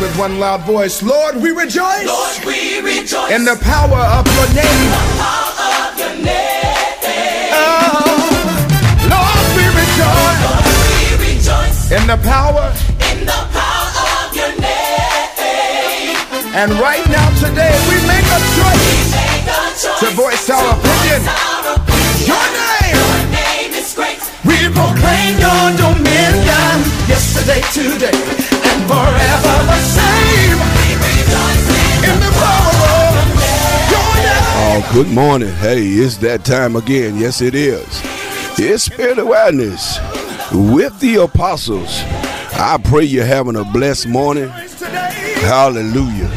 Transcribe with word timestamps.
With 0.00 0.18
one 0.18 0.38
loud 0.38 0.60
voice, 0.62 1.02
Lord, 1.02 1.36
we 1.36 1.50
rejoice. 1.50 2.06
Lord, 2.06 2.44
we 2.44 2.80
rejoice 2.80 3.32
in 3.32 3.44
the 3.46 3.56
power 3.62 3.96
of 3.96 4.26
your 4.36 4.46
name. 4.52 4.90
The 4.92 5.00
power 5.16 5.88
of 5.88 5.98
your 5.98 6.14
name. 6.20 7.48
Oh, 7.56 8.28
Lord, 9.08 9.46
we 9.56 9.64
rejoice. 9.72 10.40
Lord, 10.44 10.68
we 10.92 11.32
rejoice 11.32 11.90
in 11.96 12.04
the 12.06 12.20
power. 12.20 12.76
In 13.08 13.24
the 13.24 13.40
power 13.56 14.04
of 14.20 14.36
your 14.36 14.52
name. 14.60 16.12
And 16.52 16.72
right 16.76 17.04
now, 17.08 17.32
today, 17.40 17.72
we 17.88 17.96
make 18.04 18.28
a 18.28 18.40
choice, 18.52 18.84
we 18.84 19.00
make 19.16 19.48
a 19.48 19.72
choice 19.80 20.00
to 20.00 20.06
voice 20.12 20.50
our 20.50 20.60
to 20.60 20.76
opinion. 20.76 21.24
Voice 21.24 21.40
our 21.40 21.72
opinion. 21.72 22.36
Your 22.36 22.46
name. 22.52 23.00
Your 23.00 23.25
proclaim 24.76 25.32
your 25.40 25.64
dominion 25.80 26.76
yesterday, 27.08 27.64
today, 27.72 28.12
and 28.68 28.78
forever 28.84 29.56
the 29.72 29.80
same. 29.80 30.60
In, 32.06 32.20
the 32.20 32.30
power 32.38 32.76
of 33.16 33.28
your. 33.90 34.12
Oh, 34.68 34.90
good 34.92 35.08
morning. 35.08 35.52
Hey, 35.54 35.82
it's 35.82 36.18
that 36.18 36.44
time 36.44 36.76
again. 36.76 37.16
Yes, 37.16 37.40
it 37.40 37.54
is. 37.54 37.86
It's 38.58 38.84
Spirit 38.84 39.18
Awareness 39.18 39.98
with 40.52 40.98
the 41.00 41.16
apostles. 41.16 42.02
I 42.58 42.78
pray 42.84 43.04
you're 43.04 43.24
having 43.24 43.56
a 43.56 43.64
blessed 43.64 44.08
morning. 44.08 44.48
Hallelujah. 44.48 46.30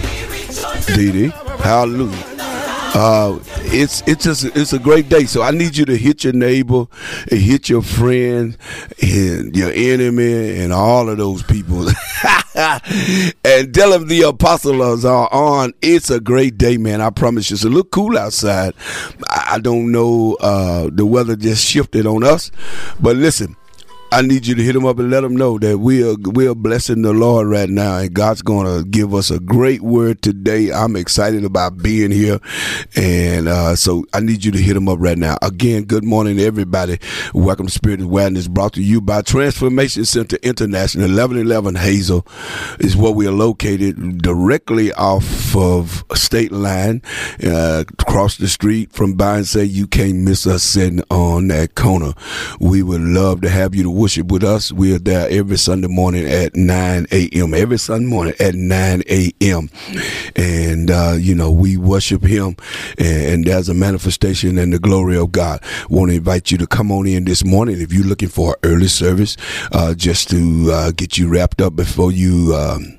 Dee. 0.95 1.27
Hallelujah. 1.61 2.25
Uh, 2.95 3.37
it's 3.71 4.01
it's 4.07 4.23
just 4.23 4.45
it's 4.55 4.73
a 4.73 4.79
great 4.79 5.09
day. 5.09 5.25
So 5.25 5.41
I 5.41 5.51
need 5.51 5.77
you 5.77 5.85
to 5.85 5.95
hit 5.97 6.23
your 6.23 6.33
neighbor, 6.33 6.85
and 7.29 7.39
hit 7.39 7.69
your 7.69 7.81
friend, 7.81 8.57
and 9.01 9.55
your 9.55 9.71
enemy, 9.71 10.59
and 10.59 10.73
all 10.73 11.09
of 11.09 11.17
those 11.17 11.43
people, 11.43 11.87
and 12.55 13.73
tell 13.73 13.91
them 13.91 14.07
the 14.07 14.23
apostles 14.27 15.05
are 15.05 15.31
on. 15.31 15.73
It's 15.81 16.09
a 16.09 16.19
great 16.19 16.57
day, 16.57 16.77
man. 16.77 17.01
I 17.01 17.09
promise 17.09 17.49
you. 17.49 17.55
It's 17.55 17.63
look 17.63 17.91
cool 17.91 18.17
outside. 18.17 18.73
I 19.29 19.59
don't 19.59 19.91
know. 19.91 20.35
Uh, 20.39 20.89
the 20.91 21.05
weather 21.05 21.35
just 21.35 21.65
shifted 21.65 22.05
on 22.05 22.23
us, 22.23 22.51
but 22.99 23.15
listen. 23.15 23.55
I 24.11 24.23
need 24.23 24.47
you 24.47 24.55
to 24.55 24.63
hit 24.63 24.73
them 24.73 24.87
up 24.87 24.97
and 24.97 25.11
let 25.11 25.21
them 25.21 25.35
know 25.35 25.59
that 25.59 25.77
we 25.77 26.03
are 26.03 26.15
we 26.15 26.47
are 26.47 26.55
blessing 26.55 27.03
the 27.03 27.13
Lord 27.13 27.45
right 27.45 27.69
now, 27.69 27.99
and 27.99 28.11
God's 28.11 28.41
going 28.41 28.65
to 28.65 28.83
give 28.89 29.13
us 29.13 29.29
a 29.29 29.39
great 29.39 29.81
word 29.81 30.23
today. 30.23 30.71
I'm 30.71 30.95
excited 30.95 31.45
about 31.45 31.77
being 31.77 32.09
here, 32.09 32.39
and 32.95 33.47
uh, 33.47 33.75
so 33.75 34.05
I 34.11 34.21
need 34.21 34.43
you 34.43 34.51
to 34.51 34.57
hit 34.57 34.73
them 34.73 34.89
up 34.89 34.97
right 34.99 35.17
now. 35.17 35.37
Again, 35.43 35.83
good 35.83 36.03
morning, 36.03 36.39
everybody. 36.39 36.97
Welcome 37.35 37.67
to 37.67 37.71
Spirit 37.71 38.01
Awareness, 38.01 38.47
brought 38.47 38.73
to 38.73 38.81
you 38.81 38.99
by 38.99 39.21
Transformation 39.21 40.05
Center 40.05 40.37
International. 40.41 41.03
1111 41.07 41.75
Hazel 41.75 42.25
is 42.79 42.97
where 42.97 43.13
we 43.13 43.27
are 43.27 43.31
located, 43.31 44.23
directly 44.23 44.91
off 44.93 45.55
of 45.55 46.03
State 46.15 46.51
Line, 46.51 47.03
uh, 47.43 47.83
across 47.99 48.37
the 48.37 48.47
street 48.47 48.91
from 48.91 49.13
Buy 49.13 49.37
and 49.37 49.47
Say. 49.47 49.65
You 49.65 49.85
can't 49.85 50.17
miss 50.17 50.47
us 50.47 50.63
sitting 50.63 51.03
on 51.11 51.49
that 51.49 51.75
corner. 51.75 52.13
We 52.59 52.81
would 52.81 53.01
love 53.01 53.41
to 53.41 53.49
have 53.49 53.75
you 53.75 53.83
to 53.83 53.98
worship 53.99 54.27
with 54.27 54.43
us. 54.43 54.71
We 54.71 54.95
are 54.95 54.99
there 54.99 55.27
every 55.29 55.57
Sunday 55.57 55.89
morning 55.89 56.25
at 56.25 56.55
9 56.55 57.07
a.m. 57.11 57.53
Every 57.53 57.77
Sunday 57.77 58.07
morning 58.07 58.33
at 58.39 58.55
9 58.55 59.03
a.m. 59.09 59.69
And, 60.37 60.89
uh, 60.89 61.15
you 61.19 61.35
know, 61.35 61.51
we 61.51 61.75
worship 61.75 62.23
Him, 62.23 62.55
and, 62.97 63.45
there's 63.49 63.69
a 63.69 63.73
manifestation 63.73 64.57
and 64.57 64.71
the 64.71 64.79
glory 64.79 65.17
of 65.17 65.31
God. 65.31 65.61
Want 65.89 66.11
to 66.11 66.17
invite 66.17 66.51
you 66.51 66.57
to 66.59 66.67
come 66.67 66.91
on 66.91 67.07
in 67.07 67.25
this 67.25 67.43
morning 67.43 67.81
if 67.81 67.91
you're 67.91 68.05
looking 68.05 68.29
for 68.29 68.57
early 68.63 68.87
service, 68.87 69.37
uh, 69.71 69.93
just 69.95 70.29
to 70.29 70.69
uh, 70.71 70.91
get 70.91 71.17
you 71.17 71.27
wrapped 71.27 71.61
up 71.61 71.75
before 71.75 72.11
you. 72.11 72.55
Um, 72.55 72.98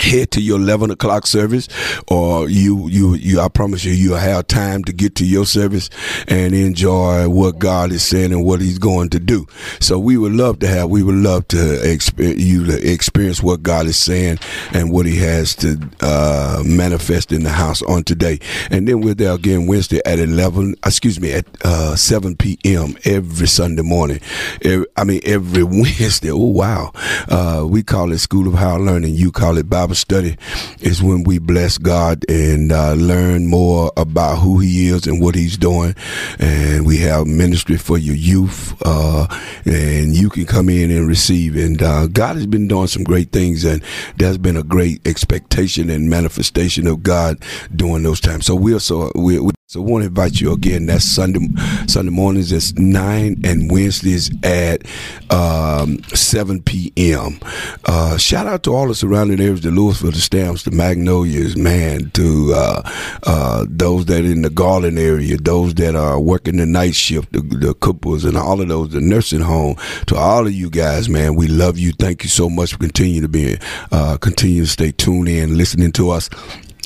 head 0.00 0.30
to 0.32 0.40
your 0.40 0.58
11 0.58 0.90
o'clock 0.90 1.26
service 1.26 1.68
or 2.08 2.48
you 2.48 2.88
you 2.88 3.14
you 3.14 3.40
i 3.40 3.48
promise 3.48 3.84
you 3.84 3.92
you'll 3.92 4.16
have 4.16 4.46
time 4.46 4.84
to 4.84 4.92
get 4.92 5.14
to 5.14 5.26
your 5.26 5.46
service 5.46 5.90
and 6.28 6.54
enjoy 6.54 7.28
what 7.28 7.58
god 7.58 7.92
is 7.92 8.02
saying 8.02 8.32
and 8.32 8.44
what 8.44 8.60
he's 8.60 8.78
going 8.78 9.08
to 9.10 9.18
do. 9.18 9.46
So 9.80 9.98
we 9.98 10.16
would 10.16 10.32
love 10.32 10.58
to 10.60 10.68
have 10.68 10.90
we 10.90 11.02
would 11.02 11.16
love 11.16 11.48
to 11.48 11.56
exp- 11.56 12.38
you 12.38 12.64
to 12.66 12.92
experience 12.92 13.42
what 13.42 13.62
god 13.62 13.86
is 13.86 13.96
saying 13.96 14.38
and 14.72 14.92
what 14.92 15.06
he 15.06 15.16
has 15.18 15.54
to 15.56 15.78
uh, 16.00 16.62
manifest 16.64 17.32
in 17.32 17.42
the 17.42 17.50
house 17.50 17.82
on 17.82 18.04
today. 18.04 18.38
And 18.70 18.86
then 18.86 19.00
we're 19.00 19.14
there 19.14 19.32
again 19.32 19.66
wednesday 19.66 20.00
at 20.04 20.18
11 20.18 20.74
excuse 20.84 21.20
me 21.20 21.32
at 21.32 21.46
uh, 21.64 21.96
7 21.96 22.36
p.m 22.36 22.96
every 23.04 23.48
sunday 23.48 23.82
morning. 23.82 24.20
Every, 24.62 24.86
i 24.96 25.04
mean 25.04 25.20
every 25.24 25.62
wednesday. 25.64 26.30
Oh 26.30 26.36
wow. 26.36 26.92
Uh, 27.28 27.66
we 27.68 27.82
call 27.82 28.12
it 28.12 28.18
school 28.18 28.46
of 28.46 28.54
higher 28.54 28.78
learning. 28.78 29.14
You 29.14 29.32
call 29.32 29.58
it 29.58 29.68
bible 29.68 29.85
Bible 29.86 29.94
study 29.94 30.36
is 30.80 31.00
when 31.00 31.22
we 31.22 31.38
bless 31.38 31.78
God 31.78 32.24
and 32.28 32.72
uh, 32.72 32.94
learn 32.94 33.46
more 33.46 33.92
about 33.96 34.38
who 34.38 34.58
He 34.58 34.88
is 34.88 35.06
and 35.06 35.22
what 35.22 35.36
He's 35.36 35.56
doing. 35.56 35.94
And 36.40 36.84
we 36.84 36.96
have 36.98 37.28
ministry 37.28 37.76
for 37.76 37.96
your 37.96 38.16
youth, 38.16 38.74
uh, 38.84 39.28
and 39.64 40.12
you 40.12 40.28
can 40.28 40.44
come 40.44 40.68
in 40.68 40.90
and 40.90 41.06
receive. 41.06 41.54
And 41.54 41.80
uh, 41.80 42.08
God 42.08 42.34
has 42.34 42.46
been 42.46 42.66
doing 42.66 42.88
some 42.88 43.04
great 43.04 43.30
things, 43.30 43.62
and 43.62 43.80
there's 44.16 44.38
been 44.38 44.56
a 44.56 44.64
great 44.64 45.06
expectation 45.06 45.88
and 45.88 46.10
manifestation 46.10 46.88
of 46.88 47.04
God 47.04 47.40
during 47.76 48.02
those 48.02 48.20
times. 48.20 48.44
So 48.46 48.56
we're 48.56 48.80
so 48.80 49.12
we 49.14 49.38
so 49.68 49.82
I 49.82 49.84
want 49.84 50.02
to 50.02 50.06
invite 50.06 50.40
you 50.40 50.52
again. 50.52 50.86
That's 50.86 51.04
Sunday 51.04 51.40
Sunday 51.88 52.12
mornings 52.12 52.52
at 52.52 52.78
nine 52.78 53.40
and 53.44 53.68
Wednesdays 53.68 54.30
at 54.44 54.86
um, 55.28 56.04
seven 56.04 56.62
p.m. 56.62 57.40
Uh, 57.84 58.16
shout 58.16 58.46
out 58.46 58.62
to 58.62 58.74
all 58.74 58.86
the 58.86 58.94
surrounding 58.94 59.40
areas, 59.40 59.62
the 59.62 59.70
Lewisville, 59.70 60.12
the 60.12 60.20
Stamps, 60.20 60.62
the 60.62 60.70
Magnolias, 60.70 61.56
man, 61.56 62.10
to 62.10 62.52
uh, 62.54 62.82
uh, 63.24 63.66
those 63.68 64.06
that 64.06 64.24
in 64.24 64.42
the 64.42 64.50
Garland 64.50 65.00
area, 65.00 65.36
those 65.36 65.74
that 65.74 65.96
are 65.96 66.20
working 66.20 66.58
the 66.58 66.66
night 66.66 66.94
shift, 66.94 67.32
the, 67.32 67.40
the 67.40 67.74
couples, 67.74 68.24
and 68.24 68.36
all 68.36 68.60
of 68.60 68.68
those, 68.68 68.90
the 68.90 69.00
nursing 69.00 69.40
home. 69.40 69.74
To 70.06 70.16
all 70.16 70.46
of 70.46 70.52
you 70.52 70.70
guys, 70.70 71.08
man, 71.08 71.34
we 71.34 71.48
love 71.48 71.76
you. 71.76 71.90
Thank 71.90 72.22
you 72.22 72.28
so 72.28 72.48
much 72.48 72.74
for 72.74 72.78
continuing 72.78 73.22
to 73.22 73.28
be, 73.28 73.58
uh, 73.90 74.16
continue 74.18 74.62
to 74.62 74.70
stay 74.70 74.92
tuned 74.92 75.28
in, 75.28 75.58
listening 75.58 75.90
to 75.92 76.10
us 76.10 76.30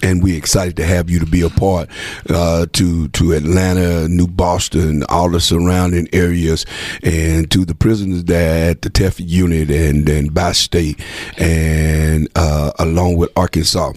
and 0.02 0.22
we're 0.22 0.36
excited 0.36 0.76
to 0.76 0.84
have 0.84 1.10
you 1.10 1.18
to 1.18 1.26
be 1.26 1.42
a 1.42 1.50
part 1.50 1.88
uh, 2.28 2.66
to 2.72 3.08
to 3.08 3.32
Atlanta, 3.32 4.08
New 4.08 4.26
Boston, 4.26 5.04
all 5.08 5.30
the 5.30 5.40
surrounding 5.40 6.08
areas, 6.12 6.66
and 7.02 7.50
to 7.50 7.64
the 7.64 7.74
prisoners 7.74 8.24
there 8.24 8.70
at 8.70 8.82
the 8.82 8.90
TEF 8.90 9.16
unit 9.18 9.70
and 9.70 10.08
and 10.08 10.32
Bi-State, 10.32 11.00
and 11.38 12.28
uh, 12.34 12.72
along 12.78 13.16
with 13.16 13.30
Arkansas. 13.36 13.92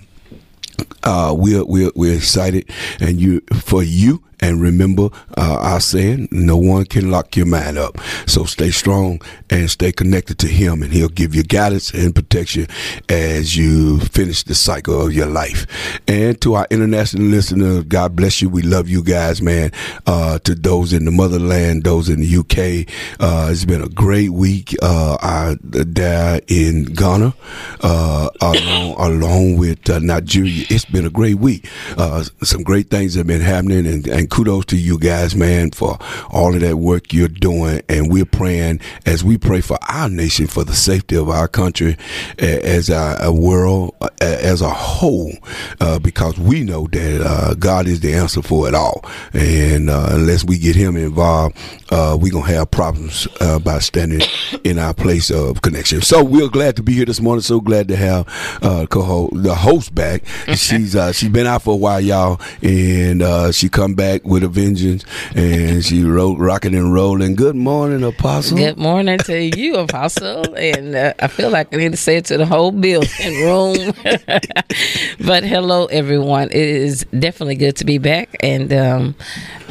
Uh, 1.04 1.36
we're, 1.38 1.66
we're 1.66 1.92
we're 1.96 2.16
excited, 2.16 2.70
and 3.00 3.20
you 3.20 3.42
for 3.54 3.84
you 3.84 4.24
and 4.44 4.60
remember 4.60 5.10
uh, 5.38 5.58
our 5.62 5.80
saying, 5.80 6.28
no 6.30 6.58
one 6.58 6.84
can 6.84 7.10
lock 7.10 7.38
your 7.38 7.46
mind 7.46 7.78
up. 7.78 7.98
So 8.28 8.44
stay 8.44 8.72
strong 8.72 9.22
and 9.50 9.70
stay 9.70 9.94
connected 9.94 10.38
to 10.40 10.48
Him, 10.48 10.84
and 10.84 10.92
He'll 10.92 11.08
give 11.08 11.34
you 11.34 11.44
guidance 11.44 11.94
and 11.94 12.14
protection 12.14 12.68
as 13.08 13.56
you 13.56 14.02
finish 14.02 14.44
the 14.44 14.54
cycle 14.54 15.02
of 15.02 15.14
your 15.14 15.28
life. 15.28 15.66
And 16.10 16.40
to 16.42 16.56
our 16.56 16.68
international 16.70 17.24
listeners, 17.28 17.86
God 17.86 18.18
bless 18.18 18.42
you. 18.42 18.50
We 18.50 18.64
love 18.64 18.90
you 18.90 19.02
guys, 19.02 19.42
man. 19.42 19.72
Uh, 20.06 20.40
to 20.40 20.56
those 20.56 20.92
in 20.92 21.06
the 21.06 21.12
motherland, 21.12 21.86
those 21.86 22.10
in 22.10 22.20
the 22.20 22.38
UK, 22.38 22.94
uh, 23.22 23.48
it's 23.50 23.64
been 23.64 23.82
a 23.82 23.90
great 23.90 24.32
week. 24.32 24.76
Uh, 24.82 25.18
I, 25.22 25.56
there 25.62 26.42
in 26.50 26.84
Ghana, 26.84 27.34
uh, 27.82 28.30
along, 28.42 28.96
along 28.98 29.58
with 29.58 29.90
uh, 29.90 30.00
Nigeria, 30.00 30.66
it's 30.70 30.86
been 30.86 31.06
a 31.06 31.10
great 31.10 31.36
week. 31.36 31.70
Uh, 31.98 32.24
some 32.42 32.64
great 32.64 32.90
things 32.90 33.16
have 33.16 33.28
been 33.28 33.40
happening, 33.40 33.88
and, 33.88 34.06
and 34.08 34.33
kudos 34.34 34.66
to 34.66 34.76
you 34.76 34.98
guys, 34.98 35.36
man, 35.36 35.70
for 35.70 36.00
all 36.32 36.56
of 36.56 36.62
that 36.62 36.78
work 36.78 37.14
you're 37.14 37.28
doing. 37.28 37.84
And 37.88 38.12
we're 38.12 38.26
praying 38.26 38.80
as 39.06 39.24
we 39.24 39.38
pray 39.38 39.62
for 39.62 39.78
our 39.88 40.10
nation, 40.10 40.48
for 40.48 40.64
the 40.64 40.74
safety 40.74 41.16
of 41.16 41.30
our 41.30 41.48
country, 41.48 41.98
as 42.40 42.90
a, 42.90 43.32
world, 43.32 43.94
as 44.20 44.62
a 44.62 44.72
whole, 44.72 45.34
uh, 45.80 46.00
because 46.00 46.40
we 46.40 46.64
know 46.64 46.88
that 46.88 47.22
uh, 47.22 47.54
God 47.54 47.86
is 47.86 48.00
the 48.00 48.14
answer 48.16 48.42
for 48.42 48.68
it 48.68 48.74
all. 48.74 49.06
And 49.34 49.92
uh, 49.92 50.08
unless 50.10 50.44
we 50.44 50.58
get 50.58 50.76
Him 50.76 50.98
involved, 50.98 51.56
uh, 51.92 52.18
we're 52.20 52.32
going 52.32 52.46
to 52.46 52.54
have 52.54 52.72
problems 52.72 53.28
uh, 53.40 53.60
by 53.60 53.78
standing 53.78 54.28
in 54.64 54.80
our 54.80 54.96
place 54.96 55.30
of 55.30 55.62
connection. 55.62 56.02
So 56.02 56.24
we're 56.24 56.50
glad 56.50 56.76
to 56.78 56.84
be 56.84 56.94
here 56.94 57.06
this 57.06 57.22
morning. 57.22 57.44
So 57.44 57.62
glad 57.62 57.88
to 57.90 57.96
have 57.96 58.28
uh, 58.64 58.88
the 58.88 59.56
host 59.56 59.94
back. 59.94 60.26
she's 60.56 60.98
she's 61.16 61.30
been 61.30 61.46
out 61.46 61.62
for 61.62 61.74
a 61.76 61.78
while, 61.78 62.02
y'all, 62.02 62.42
and 62.64 63.54
she 63.54 63.70
come 63.70 63.94
back 63.94 64.23
with 64.24 64.44
a 64.44 64.48
vengeance, 64.48 65.04
and 65.36 65.84
she 65.84 66.04
wrote 66.04 66.38
rocking 66.40 66.76
and 66.76 66.94
rolling. 66.94 67.36
Good 67.36 67.56
morning, 67.56 68.04
Apostle. 68.04 68.58
Good 68.58 68.78
morning 68.78 69.20
to 69.20 69.58
you, 69.58 69.76
Apostle. 69.78 70.56
And 70.56 70.96
uh, 70.96 71.14
I 71.20 71.28
feel 71.28 71.50
like 71.50 71.74
I 71.74 71.78
need 71.78 71.92
to 71.92 71.98
say 71.98 72.18
it 72.18 72.26
to 72.26 72.38
the 72.38 72.46
whole 72.46 72.72
building 72.72 73.44
room. 73.44 73.94
but 75.26 75.44
hello, 75.44 75.86
everyone. 75.86 76.50
It 76.50 76.56
is 76.56 77.06
definitely 77.18 77.56
good 77.56 77.76
to 77.78 77.86
be 77.86 77.98
back, 77.98 78.36
and 78.42 78.72
um, 78.74 79.16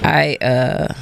I. 0.02 0.37
Uh, 0.40 0.94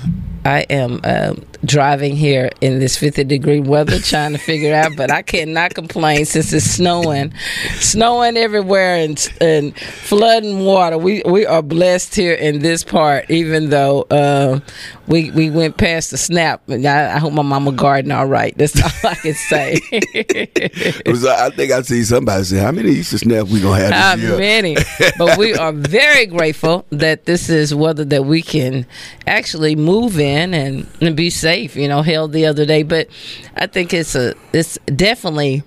I 0.44 0.60
am 0.70 1.00
uh, 1.04 1.34
driving 1.64 2.16
here 2.16 2.50
in 2.60 2.78
this 2.78 2.96
50 2.96 3.24
degree 3.24 3.60
weather, 3.60 3.98
trying 3.98 4.32
to 4.32 4.38
figure 4.38 4.74
out. 4.74 4.96
But 4.96 5.10
I 5.10 5.22
cannot 5.22 5.74
complain 5.74 6.24
since 6.24 6.52
it's 6.52 6.64
snowing, 6.64 7.34
snowing 7.78 8.36
everywhere 8.36 8.96
and 8.96 9.32
and 9.40 9.76
flooding 9.78 10.64
water. 10.64 10.96
We 10.96 11.22
we 11.26 11.46
are 11.46 11.62
blessed 11.62 12.14
here 12.14 12.34
in 12.34 12.60
this 12.60 12.84
part, 12.84 13.30
even 13.30 13.70
though 13.70 14.02
uh, 14.10 14.60
we 15.06 15.30
we 15.30 15.50
went 15.50 15.76
past 15.76 16.10
the 16.10 16.18
snap. 16.18 16.66
And 16.68 16.86
I, 16.86 17.16
I 17.16 17.18
hope 17.18 17.32
my 17.32 17.42
mama 17.42 17.72
garden 17.72 18.10
all 18.12 18.26
right. 18.26 18.56
That's 18.56 18.80
all 18.82 19.10
I 19.10 19.14
can 19.16 19.34
say. 19.34 19.78
Was, 21.06 21.26
I 21.26 21.50
think 21.50 21.72
I 21.72 21.82
see 21.82 22.02
somebody 22.04 22.44
say, 22.44 22.58
"How 22.58 22.72
many 22.72 22.90
Easter 22.90 23.18
snaps 23.18 23.50
we 23.50 23.60
gonna 23.60 23.82
have 23.82 23.92
How 23.92 24.16
this 24.16 24.24
year?" 24.24 24.38
many? 24.38 24.76
But 25.18 25.36
we 25.36 25.54
are 25.54 25.72
very 25.72 26.24
grateful 26.24 26.86
that 26.90 27.26
this 27.26 27.50
is 27.50 27.74
weather 27.74 28.04
that 28.06 28.24
we 28.24 28.40
can 28.42 28.86
actually 29.26 29.76
move 29.76 30.18
in 30.18 30.29
and, 30.30 30.86
and 31.00 31.16
be 31.16 31.30
safe. 31.30 31.76
You 31.76 31.88
know, 31.88 32.02
held 32.02 32.32
the 32.32 32.46
other 32.46 32.66
day, 32.66 32.82
but 32.82 33.08
I 33.56 33.66
think 33.66 33.92
it's 33.92 34.14
a 34.14 34.34
it's 34.52 34.78
definitely 34.86 35.62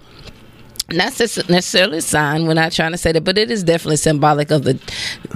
not 0.90 1.18
necessarily 1.20 1.98
a 1.98 2.02
sign. 2.02 2.46
We're 2.46 2.54
not 2.54 2.72
trying 2.72 2.92
to 2.92 2.98
say 2.98 3.12
that, 3.12 3.24
but 3.24 3.38
it 3.38 3.50
is 3.50 3.64
definitely 3.64 3.98
symbolic 3.98 4.52
of 4.52 4.64
the 4.64 4.80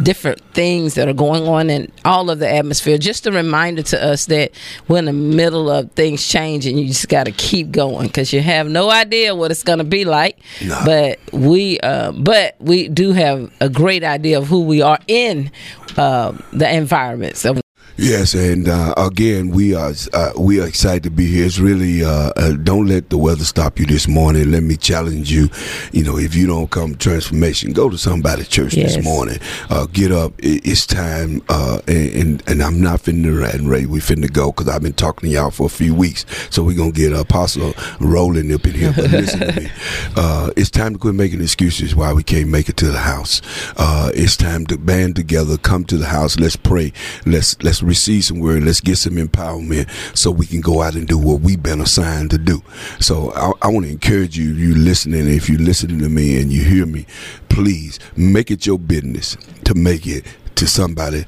different 0.03 0.41
things 0.53 0.95
that 0.95 1.07
are 1.07 1.13
going 1.13 1.47
on 1.47 1.69
in 1.69 1.91
all 2.05 2.29
of 2.29 2.39
the 2.39 2.49
atmosphere. 2.49 2.97
Just 2.97 3.25
a 3.27 3.31
reminder 3.31 3.81
to 3.83 4.03
us 4.03 4.25
that 4.27 4.51
we're 4.87 4.99
in 4.99 5.05
the 5.05 5.13
middle 5.13 5.69
of 5.69 5.91
things 5.93 6.27
changing. 6.27 6.77
You 6.77 6.87
just 6.87 7.09
got 7.09 7.25
to 7.25 7.31
keep 7.31 7.71
going 7.71 8.07
because 8.07 8.33
you 8.33 8.41
have 8.41 8.67
no 8.67 8.89
idea 8.89 9.35
what 9.35 9.51
it's 9.51 9.63
going 9.63 9.79
to 9.79 9.85
be 9.85 10.05
like. 10.05 10.37
No. 10.63 10.81
But 10.85 11.19
we, 11.31 11.79
uh, 11.79 12.11
but 12.11 12.55
we 12.59 12.89
do 12.89 13.13
have 13.13 13.51
a 13.59 13.69
great 13.69 14.03
idea 14.03 14.37
of 14.37 14.47
who 14.47 14.63
we 14.63 14.81
are 14.81 14.99
in 15.07 15.51
uh, 15.97 16.33
the 16.51 16.71
environment. 16.71 17.37
So 17.37 17.59
Yes, 17.99 18.35
and 18.35 18.67
uh, 18.69 18.93
again, 18.95 19.49
we 19.49 19.73
are 19.73 19.91
uh, 20.13 20.31
we 20.37 20.61
are 20.61 20.67
excited 20.67 21.01
to 21.03 21.09
be 21.09 21.25
here. 21.25 21.47
It's 21.47 21.57
really 21.57 22.03
uh, 22.03 22.31
uh, 22.35 22.51
don't 22.53 22.85
let 22.85 23.09
the 23.09 23.17
weather 23.17 23.43
stop 23.43 23.79
you 23.79 23.87
this 23.87 24.07
morning. 24.07 24.51
Let 24.51 24.61
me 24.61 24.77
challenge 24.77 25.31
you. 25.31 25.49
You 25.93 26.03
know, 26.03 26.15
if 26.17 26.35
you 26.35 26.45
don't 26.45 26.69
come 26.69 26.91
to 26.93 26.97
transformation, 26.99 27.73
go 27.73 27.89
to 27.89 27.97
somebody's 27.97 28.49
church 28.49 28.75
Yes. 28.75 28.95
this 28.95 29.03
morning. 29.03 29.39
Uh, 29.71 29.87
get 29.87 30.11
up. 30.11 30.33
It's 30.37 30.85
time. 30.85 31.41
Uh, 31.49 31.79
and, 31.87 32.43
and 32.47 32.61
I'm 32.61 32.79
not 32.79 33.01
finna 33.01 33.41
rat 33.41 33.55
and 33.55 33.67
rate. 33.67 33.87
We 33.87 33.99
finna 33.99 34.31
go 34.31 34.51
because 34.51 34.67
I've 34.69 34.83
been 34.83 34.93
talking 34.93 35.29
to 35.29 35.33
y'all 35.33 35.49
for 35.49 35.65
a 35.65 35.69
few 35.69 35.95
weeks. 35.95 36.23
So 36.51 36.63
we're 36.63 36.77
gonna 36.77 36.91
get 36.91 37.13
Apostle 37.13 37.73
rolling 37.99 38.53
up 38.53 38.63
in 38.67 38.73
here. 38.75 38.93
But 38.95 39.09
listen 39.09 39.39
to 39.39 39.59
me. 39.61 39.71
Uh, 40.15 40.51
it's 40.55 40.69
time 40.71 40.93
to 40.93 40.99
quit 40.99 41.13
making 41.13 41.41
excuses 41.41 41.95
why 41.95 42.11
we 42.11 42.23
can't 42.23 42.49
make 42.49 42.69
it 42.69 42.77
to 42.77 42.87
the 42.91 42.97
house. 42.97 43.41
Uh, 43.77 44.11
it's 44.15 44.35
time 44.35 44.65
to 44.65 44.77
band 44.77 45.15
together, 45.15 45.57
come 45.57 45.83
to 45.85 45.95
the 45.97 46.07
house. 46.07 46.39
Let's 46.39 46.55
pray. 46.55 46.91
Let's 47.25 47.61
let's 47.61 47.83
receive 47.87 48.25
some 48.25 48.39
word. 48.39 48.63
Let's 48.63 48.81
get 48.81 48.97
some 48.97 49.15
empowerment 49.15 49.89
so 50.15 50.31
we 50.31 50.45
can 50.45 50.61
go 50.61 50.81
out 50.81 50.95
and 50.95 51.07
do 51.07 51.17
what 51.17 51.41
we've 51.41 51.61
been 51.61 51.81
assigned 51.81 52.31
to 52.31 52.37
do. 52.37 52.61
So 52.99 53.31
I, 53.33 53.51
I 53.63 53.67
want 53.69 53.85
to 53.85 53.91
encourage 53.91 54.37
you, 54.37 54.53
you 54.53 54.75
listening, 54.75 55.27
if 55.27 55.49
you're 55.49 55.59
listening 55.59 55.99
to 55.99 56.09
me 56.09 56.39
and 56.41 56.51
you 56.51 56.63
hear 56.63 56.85
me, 56.85 57.05
please 57.49 57.99
make 58.15 58.51
it 58.51 58.65
your 58.65 58.79
business 58.79 59.37
to 59.65 59.73
make 59.73 60.05
it 60.05 60.25
to 60.55 60.67
somebody 60.67 61.25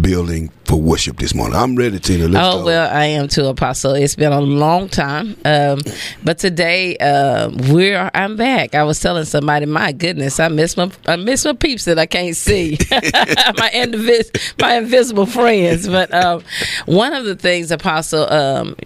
building 0.00 0.50
for 0.64 0.76
worship 0.76 1.18
this 1.18 1.34
morning. 1.34 1.56
I'm 1.56 1.76
ready, 1.76 1.98
Tina. 1.98 2.26
Let's 2.26 2.44
Oh 2.44 2.64
well, 2.64 2.92
I 2.92 3.06
am 3.06 3.28
too, 3.28 3.46
Apostle. 3.46 3.94
It's 3.94 4.16
been 4.16 4.32
a 4.32 4.40
long 4.40 4.88
time, 4.88 5.36
um, 5.44 5.80
but 6.24 6.38
today 6.38 6.96
uh, 6.96 7.50
we're 7.70 8.10
I'm 8.12 8.36
back. 8.36 8.74
I 8.74 8.82
was 8.82 9.00
telling 9.00 9.24
somebody, 9.24 9.66
my 9.66 9.92
goodness, 9.92 10.40
I 10.40 10.48
miss 10.48 10.76
my 10.76 10.90
I 11.06 11.16
miss 11.16 11.44
my 11.44 11.52
peeps 11.52 11.84
that 11.84 11.98
I 11.98 12.06
can't 12.06 12.36
see, 12.36 12.78
my 12.90 13.70
invis- 13.74 14.60
my 14.60 14.74
invisible 14.78 15.26
friends. 15.26 15.88
But 15.88 16.12
um, 16.12 16.42
one 16.86 17.12
of 17.12 17.24
the 17.24 17.36
things, 17.36 17.70
Apostle, 17.70 18.30
um, 18.32 18.76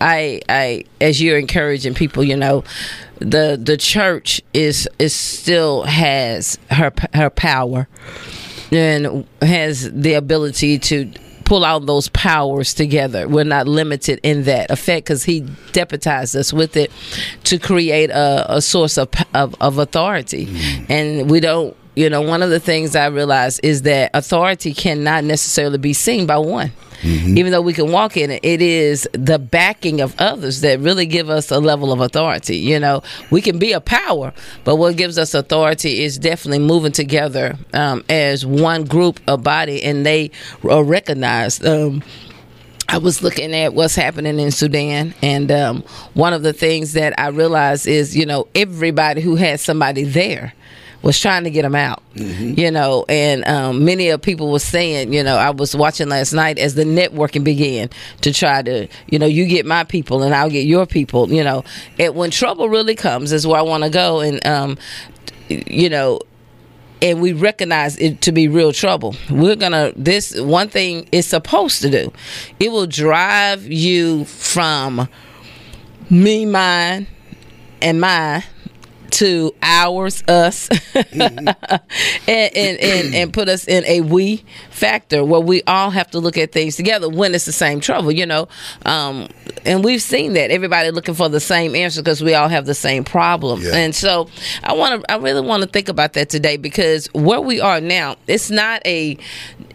I 0.00 0.42
I 0.48 0.84
as 1.00 1.20
you're 1.20 1.38
encouraging 1.38 1.94
people, 1.94 2.22
you 2.22 2.36
know, 2.36 2.62
the 3.18 3.58
the 3.60 3.76
church 3.76 4.42
is 4.52 4.88
is 4.98 5.14
still 5.14 5.84
has 5.84 6.58
her 6.70 6.92
her 7.14 7.30
power 7.30 7.88
and 8.72 9.26
has 9.42 9.90
the 9.92 10.14
ability 10.14 10.78
to 10.78 11.12
pull 11.44 11.64
out 11.64 11.86
those 11.86 12.08
powers 12.08 12.74
together. 12.74 13.28
We're 13.28 13.44
not 13.44 13.68
limited 13.68 14.18
in 14.22 14.42
that 14.44 14.70
effect 14.70 15.06
because 15.06 15.24
he 15.24 15.46
deputized 15.72 16.34
us 16.34 16.52
with 16.52 16.76
it 16.76 16.90
to 17.44 17.58
create 17.58 18.10
a, 18.10 18.56
a 18.56 18.60
source 18.60 18.98
of, 18.98 19.08
of, 19.32 19.54
of 19.60 19.78
authority. 19.78 20.46
Mm. 20.46 20.90
And 20.90 21.30
we 21.30 21.40
don't, 21.40 21.76
you 21.96 22.10
know, 22.10 22.20
one 22.20 22.42
of 22.42 22.50
the 22.50 22.60
things 22.60 22.94
I 22.94 23.06
realized 23.06 23.60
is 23.62 23.82
that 23.82 24.10
authority 24.12 24.74
cannot 24.74 25.24
necessarily 25.24 25.78
be 25.78 25.94
seen 25.94 26.26
by 26.26 26.36
one. 26.36 26.70
Even 27.02 27.52
though 27.52 27.60
we 27.60 27.72
can 27.72 27.92
walk 27.92 28.16
in 28.16 28.30
it, 28.30 28.44
it 28.44 28.62
is 28.62 29.08
the 29.12 29.38
backing 29.38 30.00
of 30.00 30.14
others 30.18 30.60
that 30.62 30.80
really 30.80 31.06
give 31.06 31.28
us 31.30 31.50
a 31.50 31.58
level 31.58 31.92
of 31.92 32.00
authority. 32.00 32.56
You 32.56 32.80
know, 32.80 33.02
we 33.30 33.42
can 33.42 33.58
be 33.58 33.72
a 33.72 33.80
power, 33.80 34.32
but 34.64 34.76
what 34.76 34.96
gives 34.96 35.18
us 35.18 35.34
authority 35.34 36.02
is 36.02 36.18
definitely 36.18 36.66
moving 36.66 36.92
together 36.92 37.56
um, 37.74 38.04
as 38.08 38.44
one 38.46 38.84
group, 38.84 39.20
a 39.28 39.36
body, 39.36 39.82
and 39.82 40.04
they 40.06 40.30
are 40.68 40.82
recognized. 40.82 41.64
Um, 41.66 42.02
I 42.88 42.98
was 42.98 43.22
looking 43.22 43.54
at 43.54 43.74
what's 43.74 43.94
happening 43.94 44.38
in 44.38 44.50
Sudan, 44.50 45.14
and 45.22 45.50
um, 45.50 45.82
one 46.14 46.32
of 46.32 46.42
the 46.42 46.52
things 46.52 46.92
that 46.94 47.18
I 47.18 47.28
realized 47.28 47.86
is, 47.86 48.16
you 48.16 48.26
know, 48.26 48.48
everybody 48.54 49.20
who 49.20 49.36
has 49.36 49.60
somebody 49.60 50.04
there 50.04 50.54
was 51.06 51.20
trying 51.20 51.44
to 51.44 51.50
get 51.50 51.62
them 51.62 51.76
out, 51.76 52.02
you 52.14 52.68
know, 52.68 53.04
and 53.08 53.46
um, 53.46 53.84
many 53.84 54.08
of 54.08 54.20
people 54.20 54.50
were 54.50 54.58
saying, 54.58 55.12
you 55.12 55.22
know, 55.22 55.36
I 55.36 55.50
was 55.50 55.74
watching 55.76 56.08
last 56.08 56.32
night 56.32 56.58
as 56.58 56.74
the 56.74 56.82
networking 56.82 57.44
began 57.44 57.90
to 58.22 58.32
try 58.32 58.60
to, 58.62 58.88
you 59.06 59.20
know, 59.20 59.26
you 59.26 59.46
get 59.46 59.64
my 59.66 59.84
people 59.84 60.24
and 60.24 60.34
I'll 60.34 60.50
get 60.50 60.66
your 60.66 60.84
people, 60.84 61.32
you 61.32 61.44
know, 61.44 61.62
and 62.00 62.16
when 62.16 62.32
trouble 62.32 62.68
really 62.68 62.96
comes 62.96 63.30
is 63.30 63.46
where 63.46 63.56
I 63.56 63.62
want 63.62 63.84
to 63.84 63.90
go, 63.90 64.18
and 64.18 64.44
um, 64.44 64.78
you 65.48 65.88
know, 65.88 66.18
and 67.00 67.20
we 67.22 67.32
recognize 67.32 67.96
it 67.98 68.22
to 68.22 68.32
be 68.32 68.48
real 68.48 68.72
trouble. 68.72 69.14
We're 69.30 69.54
gonna 69.54 69.92
this 69.94 70.38
one 70.40 70.68
thing 70.68 71.08
it's 71.12 71.28
supposed 71.28 71.82
to 71.82 71.90
do. 71.90 72.12
It 72.58 72.72
will 72.72 72.88
drive 72.88 73.64
you 73.64 74.24
from 74.24 75.08
me, 76.10 76.46
mine, 76.46 77.06
and 77.80 78.00
mine 78.00 78.42
to 79.16 79.54
ours, 79.62 80.22
us, 80.28 80.68
and, 80.94 81.48
and, 82.28 82.28
and, 82.28 83.14
and 83.14 83.32
put 83.32 83.48
us 83.48 83.66
in 83.66 83.82
a 83.86 84.02
we 84.02 84.44
factor 84.68 85.24
where 85.24 85.40
we 85.40 85.62
all 85.62 85.88
have 85.88 86.10
to 86.10 86.18
look 86.18 86.36
at 86.36 86.52
things 86.52 86.76
together 86.76 87.08
when 87.08 87.34
it's 87.34 87.46
the 87.46 87.52
same 87.52 87.80
trouble, 87.80 88.12
you 88.12 88.26
know. 88.26 88.46
Um, 88.84 89.28
and 89.64 89.82
we've 89.82 90.02
seen 90.02 90.34
that 90.34 90.50
everybody 90.50 90.90
looking 90.90 91.14
for 91.14 91.30
the 91.30 91.40
same 91.40 91.74
answer 91.74 92.02
because 92.02 92.22
we 92.22 92.34
all 92.34 92.50
have 92.50 92.66
the 92.66 92.74
same 92.74 93.04
problem. 93.04 93.62
Yeah. 93.62 93.76
And 93.76 93.94
so 93.94 94.28
I 94.62 94.74
want 94.74 95.00
to, 95.00 95.10
I 95.10 95.16
really 95.16 95.40
want 95.40 95.62
to 95.62 95.68
think 95.70 95.88
about 95.88 96.12
that 96.12 96.28
today 96.28 96.58
because 96.58 97.06
where 97.14 97.40
we 97.40 97.58
are 97.58 97.80
now, 97.80 98.16
it's 98.26 98.50
not 98.50 98.82
a, 98.84 99.16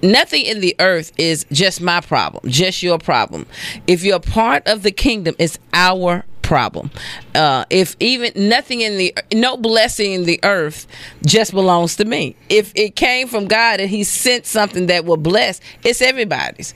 nothing 0.04 0.46
in 0.46 0.62
the 0.62 0.75
earth 0.77 1.13
is 1.18 1.48
just 1.51 1.82
my 1.82 2.00
problem, 2.00 2.48
just 2.48 2.84
your 2.84 3.00
problem. 3.00 3.48
If 3.88 4.04
you're 4.04 4.20
part 4.20 4.68
of 4.68 4.84
the 4.84 4.92
kingdom, 4.92 5.34
it's 5.39 5.58
our 5.74 6.25
problem. 6.51 6.91
Uh, 7.34 7.63
if 7.70 7.96
even 8.01 8.34
nothing 8.50 8.81
in 8.81 8.98
the 8.98 9.15
no 9.34 9.55
blessing 9.55 10.12
in 10.12 10.25
the 10.25 10.38
earth 10.43 10.86
just 11.25 11.53
belongs 11.53 11.96
to 11.96 12.03
me. 12.03 12.36
If 12.50 12.74
it 12.75 12.98
came 12.98 13.29
from 13.29 13.46
God 13.46 13.79
and 13.79 13.89
He 13.89 14.03
sent 14.03 14.46
something 14.46 14.88
that 14.88 15.05
will 15.05 15.15
bless, 15.15 15.62
it's 15.86 16.01
everybody's. 16.01 16.74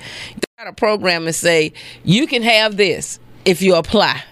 Got 0.57 0.69
a 0.69 0.73
program 0.73 1.25
and 1.25 1.35
say 1.35 1.73
you 2.05 2.25
can 2.25 2.41
have 2.41 2.77
this 2.77 3.19
if 3.43 3.61
you 3.61 3.75
apply. 3.75 4.23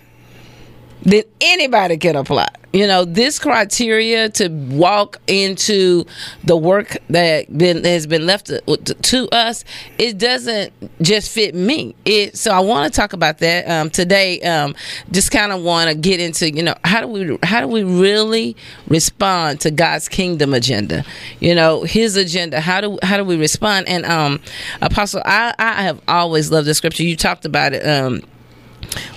Then 1.01 1.23
anybody 1.41 1.97
can 1.97 2.15
apply. 2.15 2.47
You 2.73 2.87
know 2.87 3.05
this 3.05 3.37
criteria 3.37 4.29
to 4.29 4.49
walk 4.49 5.17
into 5.27 6.05
the 6.43 6.57
work 6.57 6.97
that 7.09 7.55
been 7.55 7.83
has 7.83 8.07
been 8.07 8.25
left 8.25 8.47
to, 8.47 8.61
to 8.77 9.29
us. 9.29 9.63
It 9.99 10.17
doesn't 10.17 10.73
just 10.99 11.31
fit 11.31 11.53
me. 11.53 11.95
It 12.03 12.35
so 12.35 12.51
I 12.51 12.61
want 12.61 12.91
to 12.91 12.99
talk 12.99 13.13
about 13.13 13.37
that 13.37 13.69
um, 13.69 13.91
today. 13.91 14.41
Um, 14.41 14.75
just 15.11 15.29
kind 15.29 15.51
of 15.51 15.61
want 15.61 15.91
to 15.91 15.95
get 15.95 16.19
into 16.19 16.51
you 16.51 16.63
know 16.63 16.73
how 16.83 17.01
do 17.01 17.07
we 17.07 17.37
how 17.43 17.61
do 17.61 17.67
we 17.67 17.83
really 17.83 18.55
respond 18.87 19.61
to 19.61 19.69
God's 19.69 20.09
kingdom 20.09 20.55
agenda? 20.55 21.05
You 21.39 21.53
know 21.53 21.83
His 21.83 22.15
agenda. 22.15 22.59
How 22.59 22.81
do 22.81 22.97
how 23.03 23.17
do 23.17 23.23
we 23.23 23.37
respond? 23.37 23.87
And 23.87 24.03
um, 24.07 24.41
Apostle, 24.81 25.21
I 25.25 25.53
I 25.59 25.83
have 25.83 26.01
always 26.07 26.49
loved 26.49 26.65
the 26.67 26.73
scripture. 26.73 27.03
You 27.03 27.15
talked 27.17 27.45
about 27.45 27.73
it. 27.73 27.87
Um, 27.87 28.23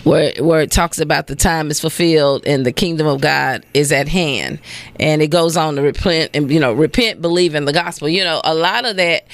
where 0.05 0.33
where 0.41 0.61
it 0.61 0.71
talks 0.71 0.99
about 0.99 1.27
the 1.27 1.37
time 1.37 1.71
is 1.71 1.81
fulfilled 1.81 2.47
and 2.47 2.65
the 2.65 2.73
kingdom 2.73 3.07
of 3.07 3.21
God 3.21 3.65
is 3.75 3.93
at 3.93 4.09
hand, 4.09 4.59
and 4.99 5.23
it 5.23 5.29
goes 5.29 5.57
on 5.57 5.77
to 5.77 5.83
repent 5.83 6.31
and 6.35 6.51
you 6.51 6.61
know 6.61 6.73
repent, 6.73 7.21
believe 7.21 7.55
in 7.55 7.65
the 7.65 7.73
gospel. 7.73 8.09
You 8.09 8.25
know, 8.25 8.41
a 8.45 8.55
lot 8.55 8.85
of 8.85 8.97
that 8.97 9.27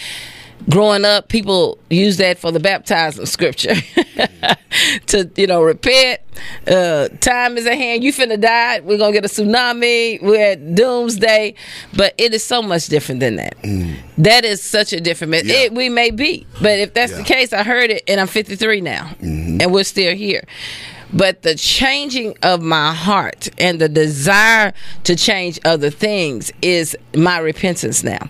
growing 0.69 1.05
up, 1.05 1.29
people 1.29 1.79
use 1.91 2.17
that 2.19 2.39
for 2.39 2.51
the 2.51 2.61
baptism 2.61 3.27
scripture 3.27 3.75
to 5.07 5.31
you 5.37 5.47
know 5.47 5.63
repent. 5.63 6.21
Uh, 6.67 7.09
time 7.21 7.57
is 7.57 7.67
at 7.67 7.75
hand. 7.75 8.03
You 8.03 8.13
finna 8.13 8.41
die. 8.41 8.81
We're 8.81 8.99
gonna 8.99 9.13
get 9.13 9.25
a 9.25 9.29
tsunami. 9.29 10.23
We're 10.23 10.53
at 10.53 10.75
doomsday. 10.75 11.55
But 11.95 12.15
it 12.19 12.35
is 12.35 12.45
so 12.45 12.63
much 12.63 12.87
different 12.87 13.21
than 13.21 13.37
that. 13.37 13.57
That 14.19 14.45
is 14.45 14.63
such 14.63 14.93
a 14.93 15.01
different. 15.01 15.33
Yeah. 15.33 15.55
It, 15.55 15.75
we 15.75 15.89
may 15.89 16.11
be, 16.11 16.47
but 16.61 16.79
if 16.79 16.95
that's 16.95 17.17
the 17.17 17.25
case, 17.25 17.53
I 17.53 17.63
heard 17.63 17.91
it, 17.91 18.03
and 18.09 18.21
I'm 18.21 18.27
53 18.27 18.81
now, 18.81 19.11
and 19.21 19.73
we're 19.73 19.85
still 19.85 20.15
here. 20.15 20.45
But 21.13 21.43
the 21.43 21.55
changing 21.55 22.37
of 22.43 22.63
my 22.63 22.95
heart 22.95 23.49
and 23.59 23.81
the 23.81 23.89
desire 23.89 24.73
to 25.05 25.17
change 25.17 25.61
other 25.65 25.91
things 25.91 26.53
is 26.63 26.97
my 27.15 27.39
repentance 27.39 28.03
now. 28.03 28.29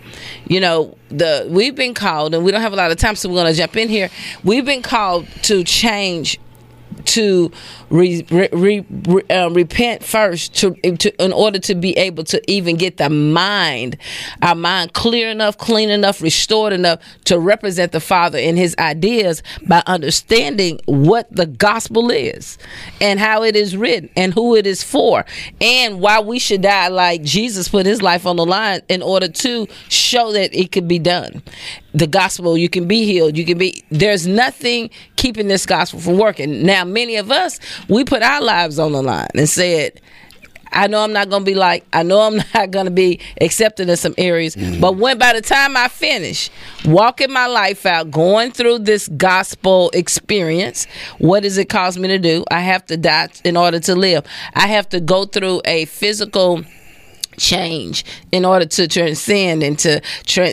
You 0.49 0.61
know, 0.61 0.97
the 1.09 1.47
we've 1.49 1.75
been 1.77 1.95
called, 1.95 2.35
and 2.35 2.45
we 2.45 2.51
don't 2.51 2.63
have 2.63 2.73
a 2.73 2.77
lot 2.77 2.91
of 2.91 2.97
time, 2.99 3.15
so 3.15 3.29
we're 3.29 3.37
going 3.37 3.53
to 3.53 3.59
jump 3.59 3.77
in 3.77 3.89
here. 3.89 4.11
We've 4.43 4.65
been 4.65 4.83
called 4.83 5.27
to 5.43 5.63
change 5.65 6.39
to 7.03 7.51
re, 7.91 8.27
re, 8.31 8.49
re, 8.53 9.23
uh, 9.31 9.51
repent 9.51 10.03
first 10.03 10.55
to, 10.57 10.73
to 10.97 11.25
in 11.25 11.33
order 11.33 11.59
to 11.59 11.75
be 11.75 11.97
able 11.97 12.25
to 12.25 12.51
even 12.51 12.77
get 12.77 12.97
the 12.97 13.11
mind 13.11 13.97
our 14.43 14.55
mind 14.55 14.93
clear 14.93 15.29
enough 15.29 15.59
clean 15.59 15.91
enough 15.91 16.23
restored 16.23 16.73
enough 16.73 17.01
to 17.25 17.39
represent 17.39 17.93
the 17.93 18.01
father 18.01 18.39
in 18.39 18.57
his 18.57 18.75
ideas 18.79 19.43
by 19.67 19.83
understanding 19.87 20.81
what 20.87 21.31
the 21.35 21.47
gospel 21.47 22.11
is 22.11 22.59
and 23.01 23.19
how 23.21 23.43
it 23.43 23.57
is 23.57 23.77
written 23.77 24.09
and 24.17 24.35
who 24.35 24.57
it 24.57 24.67
is 24.67 24.83
for 24.83 25.25
and 25.61 26.01
why 26.01 26.21
we 26.21 26.39
should 26.39 26.63
die 26.63 26.89
like 26.89 27.23
jesus 27.23 27.69
put 27.69 27.87
his 27.87 28.03
life 28.03 28.27
on 28.27 28.37
the 28.37 28.47
line 28.47 28.81
in 28.89 29.03
order 29.03 29.29
to 29.29 29.67
show 29.89 30.33
that 30.33 30.55
it 30.55 30.73
could 30.73 30.89
be 30.89 30.99
done. 30.99 31.43
The 31.95 32.07
gospel 32.07 32.57
you 32.57 32.69
can 32.69 32.87
be 32.87 33.05
healed. 33.05 33.37
You 33.37 33.45
can 33.45 33.59
be 33.59 33.85
there's 33.91 34.27
nothing 34.27 34.91
keeping 35.23 35.47
this 35.47 35.67
gospel 35.67 36.01
from 36.01 36.19
working 36.19 36.65
now 36.65 36.85
many 36.85 37.15
of 37.15 37.31
us 37.31 37.61
we 37.89 38.05
put 38.05 38.25
our 38.25 38.43
lives 38.43 38.77
on 38.77 38.91
the 38.91 39.01
line 39.01 39.29
and 39.37 39.49
said 39.49 40.01
I 40.73 40.87
know 40.87 41.05
I'm 41.05 41.13
not 41.13 41.29
going 41.29 41.45
to 41.45 41.51
be 41.51 41.55
like, 41.55 41.85
I 41.93 42.03
know 42.03 42.23
I'm 42.23 42.37
not 42.55 42.71
going 42.71 42.87
to 42.87 42.91
be 42.91 43.21
accepted 43.41 43.89
in 43.89 43.97
some 43.97 44.15
areas. 44.19 44.57
Mm-hmm. 44.57 44.81
But 44.81 44.97
when 44.97 45.19
by 45.19 45.35
the 45.35 45.43
time 45.43 45.77
I 45.77 45.89
finish 45.89 46.51
walking 46.85 47.31
my 47.31 47.47
life 47.47 47.85
out, 47.87 48.11
going 48.11 48.53
through 48.53 48.81
this 48.81 49.09
gospel 49.09 49.91
experience, 49.93 50.87
what 51.19 51.43
does 51.43 51.59
it 51.59 51.69
cause 51.69 51.99
me 51.99 52.09
to 52.09 52.19
do? 52.19 52.45
I 52.51 52.61
have 52.61 52.87
to 52.87 52.97
die 52.97 53.29
in 53.45 53.57
order 53.57 53.81
to 53.81 53.95
live. 53.95 54.25
I 54.55 54.67
have 54.69 54.89
to 54.91 55.01
go 55.01 55.27
through 55.27 55.61
a 55.65 55.85
physical 55.85 56.65
change 57.37 58.05
in 58.31 58.45
order 58.45 58.65
to 58.67 58.87
transcend 58.87 59.63
and 59.63 59.79
to 59.79 60.01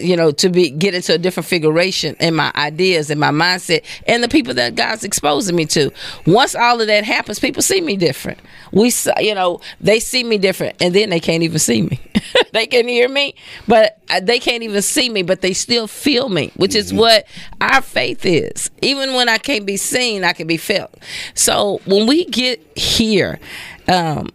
you 0.02 0.16
know 0.16 0.32
to 0.32 0.50
be 0.50 0.70
get 0.70 0.94
into 0.94 1.14
a 1.14 1.18
different 1.18 1.48
figuration 1.48 2.16
in 2.20 2.36
my 2.36 2.52
ideas 2.56 3.10
and 3.10 3.20
my 3.20 3.32
mindset 3.32 3.84
and 4.08 4.24
the 4.24 4.28
people 4.28 4.54
that 4.54 4.76
God's 4.76 5.04
exposing 5.04 5.56
me 5.56 5.66
to. 5.68 5.92
Once 6.26 6.56
all 6.56 6.80
of 6.80 6.88
that 6.88 7.04
happens 7.04 7.40
people 7.40 7.62
see 7.62 7.82
me 7.82 7.96
different. 7.98 8.40
We 8.72 8.92
you 9.20 9.36
know 9.36 9.62
they 9.82 10.00
see 10.00 10.24
me 10.24 10.38
different 10.38 10.82
and 10.82 10.94
then 10.94 11.10
they 11.10 11.20
can't 11.20 11.44
even 11.44 11.60
see 11.60 11.82
me. 11.82 12.00
They 12.52 12.68
can 12.68 12.88
hear 12.88 13.08
me 13.10 13.36
but 13.68 14.00
uh, 14.10 14.20
they 14.20 14.40
can't 14.40 14.64
even 14.64 14.82
see 14.82 15.10
me 15.10 15.24
but 15.24 15.42
they 15.42 15.54
still 15.54 15.88
feel 15.88 16.30
me 16.30 16.52
which 16.56 16.76
is 16.76 16.94
what 16.94 17.26
our 17.62 17.82
faith 17.82 18.26
is. 18.26 18.72
Even 18.82 19.14
when 19.14 19.30
I 19.30 19.38
can't 19.38 19.66
be 19.66 19.78
seen 19.78 20.24
I 20.24 20.34
can 20.34 20.48
be 20.48 20.58
felt. 20.58 20.94
So 21.34 21.82
when 21.86 22.08
we 22.08 22.26
get 22.26 22.60
here 22.78 23.40
um 23.88 24.30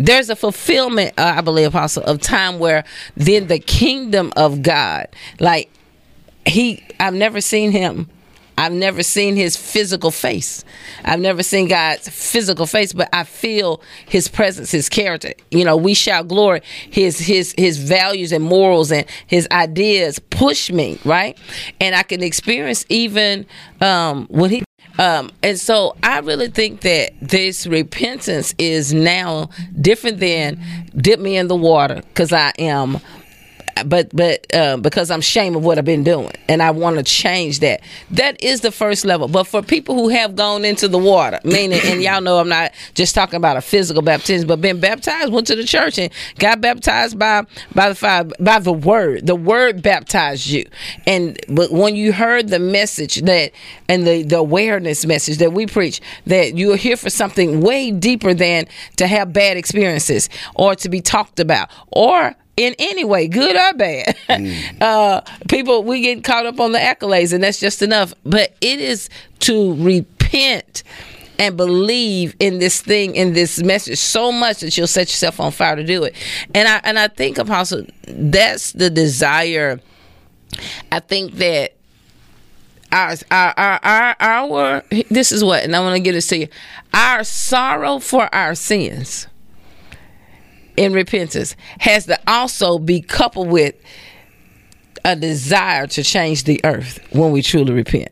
there's 0.00 0.30
a 0.30 0.36
fulfillment, 0.36 1.12
uh, 1.18 1.34
I 1.36 1.42
believe, 1.42 1.68
apostle, 1.68 2.02
of 2.04 2.20
time 2.20 2.58
where 2.58 2.84
then 3.16 3.48
the 3.48 3.58
kingdom 3.58 4.32
of 4.34 4.62
God, 4.62 5.08
like 5.38 5.70
he, 6.46 6.82
I've 6.98 7.14
never 7.14 7.42
seen 7.42 7.70
him. 7.70 8.08
I've 8.56 8.72
never 8.72 9.02
seen 9.02 9.36
his 9.36 9.56
physical 9.56 10.10
face. 10.10 10.64
I've 11.04 11.20
never 11.20 11.42
seen 11.42 11.68
God's 11.68 12.08
physical 12.08 12.66
face, 12.66 12.92
but 12.92 13.08
I 13.12 13.24
feel 13.24 13.82
his 14.06 14.28
presence, 14.28 14.70
his 14.70 14.88
character. 14.88 15.32
You 15.50 15.64
know, 15.64 15.76
we 15.76 15.94
shout 15.94 16.28
glory. 16.28 16.60
His 16.90 17.18
his 17.18 17.54
his 17.56 17.78
values 17.78 18.32
and 18.32 18.44
morals 18.44 18.92
and 18.92 19.06
his 19.26 19.48
ideas 19.50 20.18
push 20.18 20.70
me, 20.70 20.98
right? 21.06 21.38
And 21.80 21.94
I 21.94 22.02
can 22.02 22.22
experience 22.22 22.84
even 22.90 23.46
um 23.80 24.26
when 24.28 24.50
he 24.50 24.62
um, 24.98 25.30
and 25.42 25.58
so 25.58 25.96
I 26.02 26.20
really 26.20 26.48
think 26.48 26.82
that 26.82 27.12
this 27.20 27.66
repentance 27.66 28.54
is 28.58 28.92
now 28.92 29.50
different 29.80 30.18
than 30.18 30.60
dip 30.96 31.20
me 31.20 31.36
in 31.36 31.48
the 31.48 31.56
water 31.56 31.96
because 31.96 32.32
I 32.32 32.52
am 32.58 33.00
but 33.84 34.14
but 34.14 34.46
uh, 34.54 34.76
because 34.76 35.10
I'm 35.10 35.20
ashamed 35.20 35.56
of 35.56 35.64
what 35.64 35.78
I've 35.78 35.84
been 35.84 36.04
doing, 36.04 36.32
and 36.48 36.62
I 36.62 36.70
want 36.70 36.96
to 36.96 37.02
change 37.02 37.60
that. 37.60 37.80
That 38.10 38.42
is 38.42 38.60
the 38.60 38.72
first 38.72 39.04
level. 39.04 39.28
But 39.28 39.44
for 39.44 39.62
people 39.62 39.94
who 39.94 40.08
have 40.08 40.36
gone 40.36 40.64
into 40.64 40.88
the 40.88 40.98
water, 40.98 41.40
meaning, 41.44 41.80
and 41.84 42.02
y'all 42.02 42.20
know 42.20 42.38
I'm 42.38 42.48
not 42.48 42.72
just 42.94 43.14
talking 43.14 43.36
about 43.36 43.56
a 43.56 43.60
physical 43.60 44.02
baptism, 44.02 44.48
but 44.48 44.60
been 44.60 44.80
baptized, 44.80 45.32
went 45.32 45.46
to 45.48 45.56
the 45.56 45.64
church, 45.64 45.98
and 45.98 46.12
got 46.38 46.60
baptized 46.60 47.18
by 47.18 47.44
by 47.74 47.92
the 47.92 48.34
by 48.40 48.58
the 48.58 48.72
word. 48.72 49.26
The 49.26 49.36
word 49.36 49.82
baptized 49.82 50.46
you, 50.46 50.66
and 51.06 51.38
but 51.48 51.70
when 51.70 51.96
you 51.96 52.12
heard 52.12 52.48
the 52.48 52.58
message 52.58 53.16
that 53.22 53.52
and 53.88 54.06
the 54.06 54.22
the 54.22 54.38
awareness 54.38 55.06
message 55.06 55.38
that 55.38 55.52
we 55.52 55.66
preach, 55.66 56.00
that 56.26 56.56
you 56.56 56.72
are 56.72 56.76
here 56.76 56.96
for 56.96 57.10
something 57.10 57.60
way 57.60 57.90
deeper 57.90 58.34
than 58.34 58.66
to 58.96 59.06
have 59.06 59.32
bad 59.32 59.56
experiences 59.56 60.28
or 60.54 60.74
to 60.74 60.88
be 60.88 61.00
talked 61.00 61.40
about 61.40 61.70
or 61.92 62.34
in 62.60 62.74
any 62.78 63.04
way, 63.04 63.26
good 63.26 63.56
or 63.56 63.72
bad. 63.72 64.16
uh, 64.82 65.22
people, 65.48 65.82
we 65.82 66.02
get 66.02 66.22
caught 66.22 66.44
up 66.44 66.60
on 66.60 66.72
the 66.72 66.78
accolades, 66.78 67.32
and 67.32 67.42
that's 67.42 67.58
just 67.58 67.80
enough. 67.80 68.12
But 68.22 68.54
it 68.60 68.80
is 68.80 69.08
to 69.40 69.74
repent 69.82 70.82
and 71.38 71.56
believe 71.56 72.36
in 72.38 72.58
this 72.58 72.82
thing, 72.82 73.14
in 73.16 73.32
this 73.32 73.62
message, 73.62 73.98
so 73.98 74.30
much 74.30 74.60
that 74.60 74.76
you'll 74.76 74.86
set 74.86 75.08
yourself 75.08 75.40
on 75.40 75.52
fire 75.52 75.74
to 75.74 75.84
do 75.84 76.04
it. 76.04 76.14
And 76.54 76.68
I 76.68 76.82
and 76.84 76.98
I 76.98 77.08
think, 77.08 77.38
Apostle, 77.38 77.86
that's 78.06 78.72
the 78.72 78.90
desire. 78.90 79.80
I 80.92 81.00
think 81.00 81.32
that 81.36 81.72
our 82.92 83.14
our 83.30 83.54
our 83.56 83.80
our, 83.82 84.16
our 84.20 84.84
this 85.08 85.32
is 85.32 85.42
what, 85.42 85.64
and 85.64 85.74
I 85.74 85.80
want 85.80 85.96
to 85.96 86.00
get 86.02 86.12
this 86.12 86.26
to 86.26 86.36
you. 86.36 86.48
Our 86.92 87.24
sorrow 87.24 88.00
for 88.00 88.32
our 88.34 88.54
sins 88.54 89.28
in 90.80 90.94
repentance 90.94 91.54
has 91.78 92.06
to 92.06 92.18
also 92.26 92.78
be 92.78 93.02
coupled 93.02 93.48
with 93.48 93.74
a 95.04 95.14
desire 95.14 95.86
to 95.86 96.02
change 96.02 96.44
the 96.44 96.58
earth 96.64 97.06
when 97.12 97.32
we 97.32 97.42
truly 97.42 97.74
repent. 97.74 98.08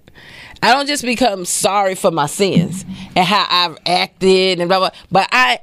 I 0.62 0.74
don't 0.74 0.86
just 0.86 1.02
become 1.02 1.46
sorry 1.46 1.94
for 1.94 2.10
my 2.10 2.26
sins 2.26 2.84
and 3.16 3.24
how 3.24 3.46
I've 3.48 3.78
acted 3.86 4.60
and 4.60 4.68
blah 4.68 4.80
blah. 4.80 4.90
But 5.10 5.28
I, 5.32 5.60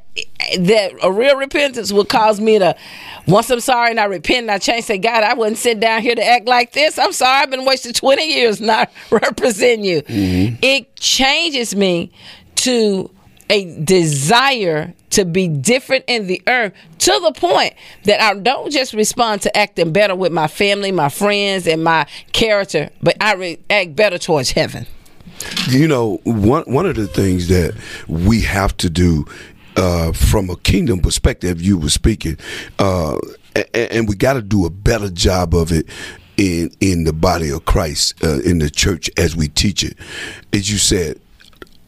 that 0.57 0.93
a 1.03 1.11
real 1.11 1.35
repentance 1.35 1.91
will 1.91 2.05
cause 2.05 2.41
me 2.41 2.57
to, 2.57 2.75
once 3.27 3.51
I'm 3.51 3.59
sorry 3.59 3.91
and 3.91 3.99
I 3.99 4.05
repent 4.05 4.43
and 4.43 4.51
I 4.51 4.57
change, 4.57 4.85
say, 4.85 4.97
God, 4.97 5.23
I 5.23 5.35
wouldn't 5.35 5.57
sit 5.57 5.79
down 5.79 6.01
here 6.01 6.15
to 6.15 6.25
act 6.25 6.47
like 6.47 6.73
this. 6.73 6.97
I'm 6.97 7.11
sorry, 7.11 7.43
I've 7.43 7.51
been 7.51 7.65
wasting 7.65 7.93
20 7.93 8.33
years 8.33 8.59
not 8.59 8.91
representing 9.11 9.85
you. 9.85 10.01
Mm-hmm. 10.01 10.55
It 10.63 10.95
changes 10.95 11.75
me 11.75 12.11
to 12.55 13.11
a 13.49 13.79
desire 13.83 14.93
to 15.11 15.25
be 15.25 15.47
different 15.47 16.05
in 16.07 16.27
the 16.27 16.41
earth 16.47 16.73
to 16.99 17.19
the 17.23 17.31
point 17.39 17.73
that 18.03 18.21
I 18.21 18.37
don't 18.39 18.71
just 18.71 18.93
respond 18.93 19.41
to 19.43 19.57
acting 19.57 19.93
better 19.93 20.15
with 20.15 20.31
my 20.31 20.47
family, 20.47 20.91
my 20.91 21.09
friends, 21.09 21.67
and 21.67 21.83
my 21.83 22.07
character, 22.33 22.89
but 23.01 23.15
I 23.21 23.33
re- 23.35 23.59
act 23.69 23.95
better 23.95 24.17
towards 24.17 24.51
heaven. 24.51 24.87
You 25.69 25.87
know, 25.87 26.19
one 26.23 26.63
one 26.63 26.85
of 26.85 26.95
the 26.95 27.07
things 27.07 27.49
that 27.49 27.75
we 28.07 28.41
have 28.41 28.75
to 28.77 28.89
do 28.89 29.25
uh, 29.75 30.11
from 30.13 30.49
a 30.49 30.55
kingdom 30.57 30.99
perspective, 30.99 31.61
you 31.61 31.77
were 31.77 31.89
speaking, 31.89 32.37
uh, 32.79 33.17
and, 33.55 33.91
and 33.91 34.09
we 34.09 34.15
got 34.15 34.33
to 34.33 34.41
do 34.41 34.65
a 34.65 34.69
better 34.69 35.09
job 35.09 35.53
of 35.53 35.71
it 35.71 35.87
in 36.37 36.71
in 36.79 37.03
the 37.03 37.13
body 37.13 37.49
of 37.49 37.65
Christ 37.65 38.23
uh, 38.23 38.39
in 38.39 38.59
the 38.59 38.69
church 38.69 39.09
as 39.17 39.35
we 39.35 39.47
teach 39.47 39.83
it. 39.83 39.97
As 40.53 40.71
you 40.71 40.77
said, 40.77 41.19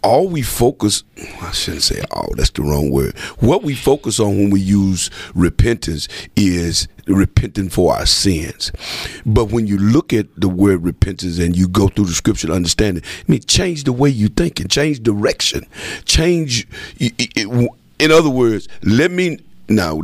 all 0.04 0.28
we 0.28 0.42
focus 0.42 1.04
oh, 1.20 1.48
I 1.48 1.52
shouldn't 1.52 1.84
say 1.84 2.02
all, 2.12 2.34
that's 2.36 2.52
the 2.52 2.62
wrong 2.62 2.92
word. 2.92 3.18
What 3.40 3.64
we 3.64 3.76
focus 3.76 4.20
on 4.20 4.38
when 4.38 4.50
we 4.50 4.60
use 4.60 5.10
repentance 5.34 6.08
is 6.36 6.88
repenting 7.08 7.70
for 7.70 7.94
our 7.94 8.06
sins. 8.06 8.72
But 9.26 9.46
when 9.46 9.68
you 9.68 9.78
look 9.78 10.14
at 10.14 10.28
the 10.36 10.50
word 10.50 10.84
repentance 10.84 11.40
and 11.40 11.56
you 11.56 11.68
go 11.68 11.88
through 11.88 12.06
the 12.06 12.14
scripture 12.14 12.48
to 12.48 12.54
understand 12.54 12.98
it, 12.98 13.06
I 13.06 13.32
mean 13.32 13.42
change 13.42 13.84
the 13.84 13.94
way 13.94 14.10
you 14.10 14.28
think 14.28 14.60
and 14.60 14.70
change 14.70 15.02
direction. 15.02 15.66
Change 16.06 16.68
in 17.00 18.12
other 18.12 18.30
words, 18.30 18.68
let 18.84 19.12
me 19.12 19.40
now 19.70 20.02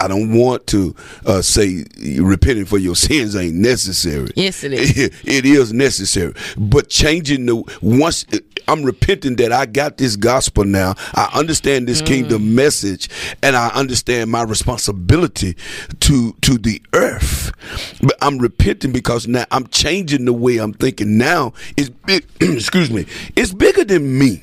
I 0.00 0.08
don't 0.08 0.36
want 0.36 0.66
to 0.68 0.94
uh, 1.24 1.42
say 1.42 1.84
repenting 2.18 2.64
for 2.64 2.78
your 2.78 2.96
sins 2.96 3.36
ain't 3.36 3.54
necessary. 3.54 4.30
Yes, 4.36 4.64
it 4.64 4.72
is. 4.72 4.96
it 5.24 5.46
is 5.46 5.72
necessary, 5.72 6.34
but 6.56 6.88
changing 6.88 7.46
the 7.46 7.78
once 7.80 8.24
I'm 8.66 8.82
repenting 8.82 9.36
that 9.36 9.52
I 9.52 9.66
got 9.66 9.98
this 9.98 10.16
gospel 10.16 10.64
now. 10.64 10.94
I 11.14 11.30
understand 11.34 11.86
this 11.86 12.00
kingdom 12.00 12.54
message, 12.54 13.08
and 13.42 13.56
I 13.56 13.68
understand 13.68 14.30
my 14.30 14.42
responsibility 14.42 15.56
to 16.00 16.32
to 16.42 16.58
the 16.58 16.82
earth. 16.92 17.52
But 18.02 18.16
I'm 18.22 18.38
repenting 18.38 18.92
because 18.92 19.26
now 19.26 19.44
I'm 19.50 19.66
changing 19.68 20.24
the 20.24 20.32
way 20.32 20.58
I'm 20.58 20.72
thinking. 20.72 21.18
Now 21.18 21.52
it's 21.76 21.90
big. 21.90 22.26
excuse 22.40 22.90
me. 22.90 23.06
It's 23.36 23.52
bigger 23.52 23.84
than 23.84 24.18
me. 24.18 24.42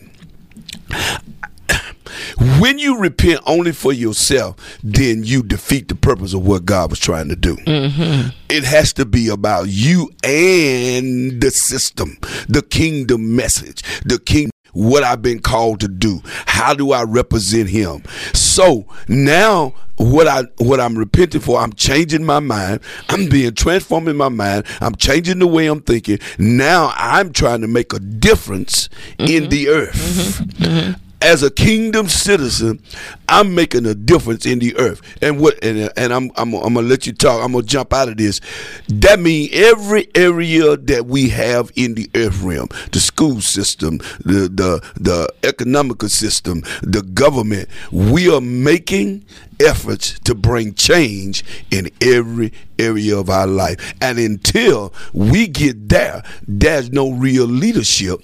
When 2.59 2.79
you 2.79 2.97
repent 2.97 3.41
only 3.45 3.71
for 3.71 3.93
yourself, 3.93 4.55
then 4.83 5.23
you 5.23 5.43
defeat 5.43 5.87
the 5.87 5.95
purpose 5.95 6.33
of 6.33 6.45
what 6.45 6.65
God 6.65 6.89
was 6.89 6.99
trying 6.99 7.29
to 7.29 7.35
do. 7.35 7.55
Mm-hmm. 7.57 8.29
It 8.49 8.63
has 8.63 8.93
to 8.93 9.05
be 9.05 9.29
about 9.29 9.67
you 9.67 10.09
and 10.23 11.41
the 11.41 11.51
system, 11.51 12.17
the 12.47 12.61
kingdom 12.61 13.35
message, 13.35 13.83
the 14.03 14.19
king. 14.19 14.49
What 14.73 15.03
I've 15.03 15.21
been 15.21 15.39
called 15.39 15.81
to 15.81 15.89
do. 15.89 16.21
How 16.45 16.73
do 16.73 16.93
I 16.93 17.03
represent 17.03 17.67
Him? 17.67 18.03
So 18.33 18.85
now, 19.09 19.73
what 20.01 20.27
I 20.27 20.43
what 20.57 20.79
I'm 20.79 20.97
repenting 20.97 21.41
for, 21.41 21.59
I'm 21.59 21.73
changing 21.73 22.23
my 22.23 22.39
mind. 22.39 22.81
I'm 23.09 23.29
being 23.29 23.53
transformed 23.53 24.07
in 24.07 24.17
my 24.17 24.29
mind. 24.29 24.65
I'm 24.79 24.95
changing 24.95 25.39
the 25.39 25.47
way 25.47 25.67
I'm 25.67 25.81
thinking. 25.81 26.19
Now 26.39 26.93
I'm 26.95 27.33
trying 27.33 27.61
to 27.61 27.67
make 27.67 27.93
a 27.93 27.99
difference 27.99 28.89
in 29.19 29.25
mm-hmm. 29.25 29.49
the 29.49 29.69
earth 29.69 30.41
mm-hmm. 30.57 30.93
As 31.21 31.43
a 31.43 31.51
kingdom 31.51 32.07
citizen, 32.07 32.81
I'm 33.29 33.53
making 33.53 33.85
a 33.85 33.93
difference 33.93 34.45
in 34.45 34.59
the 34.59 34.75
earth. 34.77 35.01
And 35.21 35.39
what 35.39 35.63
and, 35.63 35.91
and 35.95 36.13
I'm, 36.13 36.31
I'm 36.35 36.53
I'm 36.55 36.73
gonna 36.73 36.81
let 36.87 37.05
you 37.05 37.13
talk. 37.13 37.43
I'm 37.43 37.51
gonna 37.51 37.63
jump 37.63 37.93
out 37.93 38.09
of 38.09 38.17
this. 38.17 38.41
That 38.87 39.19
means 39.19 39.49
every 39.53 40.07
area 40.15 40.75
that 40.77 41.05
we 41.05 41.29
have 41.29 41.71
in 41.75 41.93
the 41.93 42.09
earth 42.15 42.41
realm, 42.41 42.67
the 42.91 42.99
school 42.99 43.41
system, 43.41 43.99
the 44.25 44.49
the 44.51 44.81
the 44.99 45.31
economical 45.43 46.09
system, 46.09 46.63
the 46.81 47.03
government, 47.13 47.69
we 47.91 48.33
are 48.33 48.41
making 48.41 49.25
efforts 49.59 50.19
to 50.21 50.33
bring 50.33 50.73
change 50.73 51.43
in 51.69 51.89
every 52.01 52.51
area 52.79 53.17
of 53.17 53.29
our 53.29 53.47
life. 53.47 53.93
And 54.01 54.17
until 54.17 54.93
we 55.13 55.47
get 55.47 55.89
there, 55.89 56.23
there's 56.47 56.91
no 56.91 57.11
real 57.11 57.45
leadership 57.45 58.21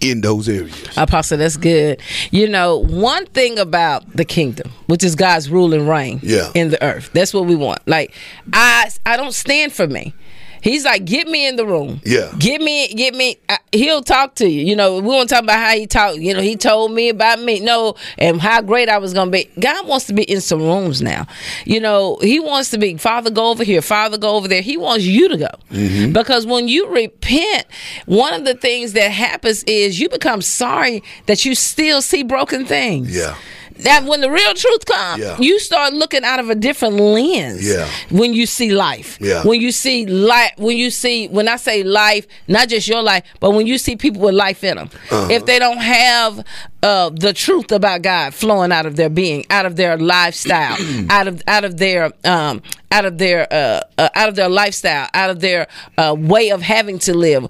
in 0.00 0.20
those 0.22 0.48
areas. 0.48 0.88
Apostle, 0.96 1.38
that's 1.38 1.56
good. 1.56 2.00
You 2.30 2.48
know, 2.48 2.78
one 2.78 3.26
thing 3.26 3.58
about 3.58 4.04
the 4.16 4.24
kingdom, 4.24 4.70
which 4.86 5.04
is 5.04 5.14
God's 5.14 5.50
rule 5.50 5.74
and 5.74 5.88
reign 5.88 6.20
Yeah. 6.22 6.50
in 6.54 6.70
the 6.70 6.82
earth. 6.82 7.10
That's 7.12 7.34
what 7.34 7.46
we 7.46 7.54
want. 7.56 7.80
Like, 7.86 8.14
I 8.52 8.90
I 9.06 9.16
don't 9.16 9.34
stand 9.34 9.72
for 9.72 9.86
me. 9.86 10.14
He's 10.62 10.84
like, 10.84 11.04
get 11.04 11.26
me 11.26 11.46
in 11.46 11.56
the 11.56 11.66
room. 11.66 12.00
Yeah. 12.04 12.32
Get 12.38 12.60
me, 12.60 12.88
get 12.88 13.14
me. 13.14 13.38
I, 13.48 13.58
he'll 13.72 14.02
talk 14.02 14.34
to 14.36 14.48
you. 14.48 14.64
You 14.64 14.76
know, 14.76 14.96
we 14.96 15.02
won't 15.02 15.28
talk 15.28 15.42
about 15.42 15.58
how 15.58 15.74
he 15.74 15.86
talked. 15.86 16.18
You 16.18 16.34
know, 16.34 16.40
he 16.40 16.56
told 16.56 16.92
me 16.92 17.08
about 17.08 17.40
me. 17.40 17.60
No, 17.60 17.94
and 18.18 18.40
how 18.40 18.60
great 18.62 18.88
I 18.88 18.98
was 18.98 19.14
going 19.14 19.28
to 19.28 19.32
be. 19.32 19.50
God 19.60 19.86
wants 19.86 20.06
to 20.06 20.12
be 20.12 20.22
in 20.22 20.40
some 20.40 20.60
rooms 20.60 21.00
now. 21.02 21.26
You 21.64 21.80
know, 21.80 22.18
he 22.20 22.40
wants 22.40 22.70
to 22.70 22.78
be, 22.78 22.96
Father, 22.96 23.30
go 23.30 23.50
over 23.50 23.64
here. 23.64 23.82
Father, 23.82 24.18
go 24.18 24.36
over 24.36 24.48
there. 24.48 24.62
He 24.62 24.76
wants 24.76 25.04
you 25.04 25.28
to 25.28 25.36
go. 25.36 25.50
Mm-hmm. 25.70 26.12
Because 26.12 26.46
when 26.46 26.68
you 26.68 26.88
repent, 26.88 27.66
one 28.06 28.34
of 28.34 28.44
the 28.44 28.54
things 28.54 28.92
that 28.92 29.10
happens 29.10 29.64
is 29.64 30.00
you 30.00 30.08
become 30.08 30.42
sorry 30.42 31.02
that 31.26 31.44
you 31.44 31.54
still 31.54 32.02
see 32.02 32.22
broken 32.22 32.64
things. 32.64 33.16
Yeah. 33.16 33.36
That 33.84 34.04
when 34.04 34.20
the 34.20 34.30
real 34.30 34.54
truth 34.54 34.84
comes, 34.86 35.22
Yeah. 35.22 35.36
you 35.38 35.58
start 35.58 35.92
looking 35.94 36.24
out 36.24 36.40
of 36.40 36.50
a 36.50 36.54
different 36.54 36.96
lens. 36.96 37.66
Yeah. 37.66 37.88
When 38.10 38.32
you 38.34 38.46
see 38.46 38.70
life. 38.70 39.18
Yeah. 39.20 39.42
When 39.44 39.60
you 39.60 39.72
see 39.72 40.06
life. 40.06 40.52
When 40.56 40.76
you 40.76 40.90
see 40.90 41.28
when 41.28 41.48
I 41.48 41.56
say 41.56 41.82
life, 41.82 42.26
not 42.48 42.68
just 42.68 42.88
your 42.88 43.02
life, 43.02 43.24
but 43.40 43.50
when 43.52 43.66
you 43.66 43.78
see 43.78 43.96
people 43.96 44.20
with 44.22 44.34
life 44.34 44.62
in 44.64 44.76
them. 44.76 44.90
Uh-huh. 45.10 45.28
If 45.30 45.46
they 45.46 45.58
don't 45.58 45.78
have 45.78 46.44
uh, 46.82 47.10
the 47.10 47.32
truth 47.32 47.70
about 47.72 48.02
God 48.02 48.34
flowing 48.34 48.72
out 48.72 48.86
of 48.86 48.96
their 48.96 49.10
being, 49.10 49.44
out 49.50 49.66
of 49.66 49.76
their 49.76 49.96
lifestyle, 49.98 50.76
out 51.10 51.28
of 51.28 51.42
out 51.46 51.64
of 51.64 51.76
their 51.76 52.12
um, 52.24 52.62
out 52.90 53.04
of 53.04 53.18
their 53.18 53.46
uh, 53.52 53.82
uh, 53.98 54.08
out 54.14 54.28
of 54.28 54.34
their 54.34 54.48
lifestyle, 54.48 55.08
out 55.14 55.30
of 55.30 55.40
their 55.40 55.68
uh, 55.96 56.14
way 56.18 56.50
of 56.50 56.62
having 56.62 56.98
to 57.00 57.16
live, 57.16 57.46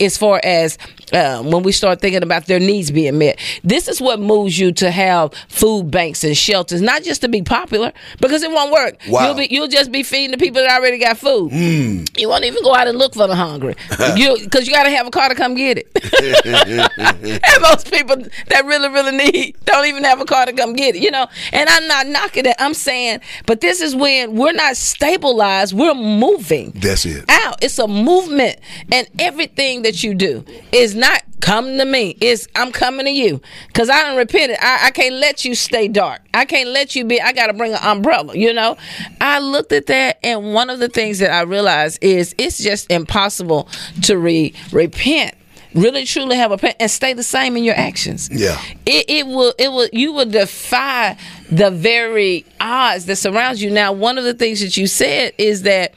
as 0.00 0.16
far 0.16 0.40
as 0.44 0.78
uh, 1.12 1.42
when 1.42 1.62
we 1.62 1.72
start 1.72 2.00
thinking 2.00 2.22
about 2.22 2.46
their 2.46 2.60
needs 2.60 2.90
being 2.90 3.18
met. 3.18 3.38
This 3.64 3.88
is 3.88 4.00
what 4.00 4.20
moves 4.20 4.58
you 4.58 4.72
to 4.72 4.90
have 4.90 5.32
food 5.48 5.90
banks 5.90 6.24
and 6.24 6.36
shelters, 6.36 6.82
not 6.82 7.02
just 7.02 7.22
to 7.22 7.28
be 7.28 7.42
popular, 7.42 7.92
because 8.20 8.42
it 8.42 8.50
won't 8.50 8.72
work. 8.72 8.98
Wow. 9.08 9.26
You'll 9.26 9.34
be 9.36 9.48
you'll 9.50 9.68
just 9.68 9.90
be 9.92 10.02
feeding 10.02 10.32
the 10.32 10.38
people 10.38 10.60
that 10.62 10.78
already 10.78 10.98
got 10.98 11.18
food. 11.18 11.52
You 11.52 12.28
won't 12.28 12.44
even 12.44 12.62
go 12.62 12.74
out 12.74 12.86
and 12.86 12.98
look 12.98 13.14
for 13.14 13.26
the 13.26 13.36
hungry, 13.36 13.74
you 14.16 14.36
because 14.42 14.66
you 14.66 14.74
got 14.74 14.84
to 14.84 14.90
have 14.90 15.06
a 15.06 15.10
car 15.10 15.28
to 15.28 15.34
come 15.34 15.54
get 15.54 15.78
it. 15.78 15.88
and 17.44 17.62
most 17.62 17.90
people 17.90 18.16
that 18.16 18.64
really 18.64 18.88
really 18.88 19.16
need 19.16 19.56
don't 19.64 19.86
even 19.86 20.04
have 20.04 20.20
a 20.20 20.24
car 20.24 20.46
to 20.46 20.52
come 20.52 20.74
get 20.74 20.96
it. 20.96 21.02
You 21.02 21.10
know, 21.10 21.26
and 21.52 21.68
I'm 21.68 21.88
not 21.88 22.06
knocking 22.06 22.46
it. 22.46 22.56
I'm 22.58 22.74
saying, 22.74 23.20
but 23.46 23.60
this 23.60 23.80
is 23.80 23.96
when 23.96 24.34
we're 24.34 24.52
not 24.52 24.76
stabilized. 24.82 25.72
We're 25.74 25.94
moving 25.94 26.72
That's 26.74 27.04
it. 27.06 27.24
out. 27.28 27.62
It's 27.62 27.78
a 27.78 27.88
movement, 27.88 28.58
and 28.90 29.08
everything 29.18 29.82
that 29.82 30.02
you 30.02 30.14
do 30.14 30.44
is 30.72 30.94
not 30.94 31.22
come 31.40 31.76
to 31.78 31.84
me. 31.84 32.16
It's 32.20 32.48
I'm 32.54 32.72
coming 32.72 33.04
to 33.06 33.12
you 33.12 33.40
because 33.66 33.90
I 33.90 34.02
don't 34.02 34.16
repent 34.16 34.52
it. 34.52 34.58
I, 34.62 34.86
I 34.86 34.90
can't 34.90 35.16
let 35.16 35.44
you 35.44 35.54
stay 35.54 35.88
dark. 35.88 36.22
I 36.32 36.44
can't 36.44 36.70
let 36.70 36.94
you 36.96 37.04
be. 37.04 37.20
I 37.20 37.32
got 37.32 37.48
to 37.48 37.52
bring 37.52 37.72
an 37.72 37.82
umbrella. 37.82 38.36
You 38.36 38.52
know, 38.52 38.76
I 39.20 39.38
looked 39.40 39.72
at 39.72 39.86
that, 39.86 40.18
and 40.22 40.54
one 40.54 40.70
of 40.70 40.78
the 40.78 40.88
things 40.88 41.18
that 41.18 41.30
I 41.32 41.42
realized 41.42 42.02
is 42.02 42.34
it's 42.38 42.58
just 42.58 42.90
impossible 42.90 43.68
to 44.04 44.16
re 44.16 44.54
repent. 44.72 45.34
Really, 45.74 46.04
truly 46.04 46.36
have 46.36 46.52
a 46.52 46.58
pen 46.58 46.74
and 46.78 46.90
stay 46.90 47.12
the 47.12 47.22
same 47.22 47.56
in 47.56 47.64
your 47.64 47.74
actions. 47.74 48.28
Yeah. 48.30 48.60
it, 48.84 49.06
it 49.08 49.26
will. 49.26 49.54
It 49.58 49.68
will. 49.68 49.88
You 49.92 50.12
will 50.12 50.26
defy 50.26 51.16
the 51.50 51.70
very 51.70 52.44
odds 52.60 53.06
that 53.06 53.16
surrounds 53.16 53.62
you. 53.62 53.70
Now, 53.70 53.92
one 53.92 54.18
of 54.18 54.24
the 54.24 54.34
things 54.34 54.60
that 54.60 54.76
you 54.76 54.86
said 54.86 55.32
is 55.38 55.62
that 55.62 55.94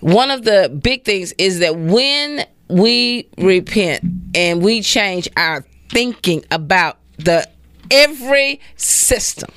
one 0.00 0.30
of 0.30 0.44
the 0.44 0.68
big 0.82 1.04
things 1.04 1.32
is 1.38 1.58
that 1.58 1.76
when 1.76 2.46
we 2.68 3.28
repent 3.38 4.04
and 4.34 4.62
we 4.62 4.82
change 4.82 5.28
our 5.36 5.64
thinking 5.88 6.44
about 6.50 6.98
the 7.18 7.48
every 7.90 8.60
system, 8.76 9.50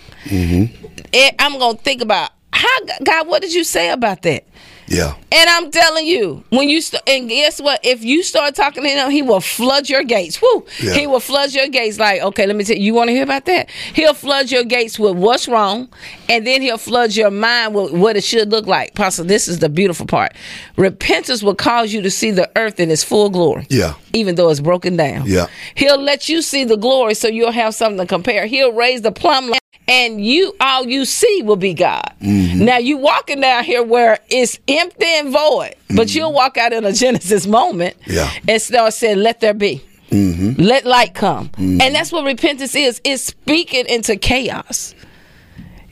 eh, 1.14 1.32
I'm 1.38 1.60
gonna 1.60 1.78
think 1.78 2.02
about 2.02 2.32
how 2.54 2.70
God. 3.04 3.28
What 3.28 3.42
did 3.42 3.54
you 3.54 3.64
say 3.64 3.92
about 3.92 4.24
that? 4.24 4.46
Yeah. 4.92 5.16
And 5.32 5.50
I'm 5.50 5.72
telling 5.72 6.06
you, 6.06 6.44
when 6.50 6.68
you 6.68 6.82
st- 6.82 7.02
and 7.08 7.30
guess 7.30 7.62
what? 7.62 7.80
If 7.84 8.04
you 8.04 8.24
start 8.24 8.56
talking 8.56 8.84
to 8.84 8.90
him, 8.90 9.10
he 9.10 9.22
will 9.22 9.40
flood 9.40 9.90
your 9.90 10.04
gates. 10.04 10.42
Woo! 10.42 10.66
Yeah. 10.82 10.94
He 10.94 11.08
will 11.08 11.22
flood 11.22 11.54
your 11.54 11.70
gates. 11.70 11.98
Like, 11.98 12.22
okay, 12.22 12.46
let 12.46 12.56
me 12.56 12.66
tell 12.66 12.76
you. 12.76 12.84
You 12.84 12.94
want 12.94 13.08
to 13.08 13.14
hear 13.14 13.24
about 13.24 13.46
that? 13.46 13.70
He'll 13.94 14.14
flood 14.14 14.52
your 14.52 14.66
gates 14.66 15.00
with 15.00 15.16
what's 15.16 15.48
wrong, 15.48 15.88
and 16.28 16.46
then 16.46 16.62
he'll 16.62 16.78
flood 16.78 17.16
your 17.16 17.32
mind 17.32 17.74
with 17.74 17.94
what 17.94 18.18
it 18.18 18.24
should 18.24 18.52
look 18.52 18.68
like. 18.68 18.94
Pastor, 18.94 19.24
this 19.24 19.48
is 19.48 19.60
the 19.60 19.70
beautiful 19.70 20.06
part. 20.06 20.34
Repentance 20.76 21.42
will 21.42 21.56
cause 21.56 21.94
you 21.94 22.02
to 22.02 22.12
see 22.12 22.32
the 22.32 22.52
earth 22.58 22.80
in 22.80 22.92
its 22.92 23.04
full 23.04 23.30
glory. 23.30 23.66
Yeah. 23.70 23.94
Even 24.14 24.36
though 24.36 24.50
it's 24.50 24.60
broken 24.60 24.98
down. 24.98 25.24
Yeah. 25.26 25.48
He'll 25.76 26.02
let 26.02 26.28
you 26.28 26.42
see 26.42 26.66
the 26.66 26.76
glory, 26.76 27.14
so 27.14 27.30
you'll 27.30 27.52
have 27.52 27.74
something 27.74 28.00
to 28.00 28.06
compare. 28.06 28.46
He'll 28.46 28.74
raise 28.74 29.04
the 29.04 29.12
plumb 29.14 29.48
line 29.50 29.62
and 29.88 30.26
you 30.26 30.56
all 30.60 30.88
you 30.88 31.06
see 31.06 31.42
will 31.44 31.58
be 31.58 31.74
God. 31.74 32.14
Mm-hmm. 32.22 32.64
Now 32.64 32.78
you 32.78 32.98
walking 32.98 33.42
down 33.42 33.64
here 33.64 33.84
where 33.84 34.20
it's 34.30 34.58
empty 34.68 34.81
and 35.02 35.32
void, 35.32 35.76
but 35.90 36.08
mm-hmm. 36.08 36.18
you'll 36.18 36.34
walk 36.34 36.58
out 36.58 36.74
in 36.74 36.86
a 36.86 36.94
Genesis 36.94 37.48
moment 37.48 37.96
Yeah. 38.08 38.32
and 38.48 38.62
start 38.62 38.94
saying, 38.94 39.20
"Let 39.20 39.40
there 39.40 39.54
be." 39.54 39.84
Mm-hmm. 40.10 40.62
Let 40.62 40.86
light 40.86 41.14
come, 41.14 41.50
mm-hmm. 41.50 41.80
and 41.82 41.96
that's 41.96 42.12
what 42.12 42.26
repentance 42.26 42.76
is. 42.76 43.00
It's 43.06 43.24
speaking 43.24 43.86
into 43.88 44.18
chaos. 44.18 44.94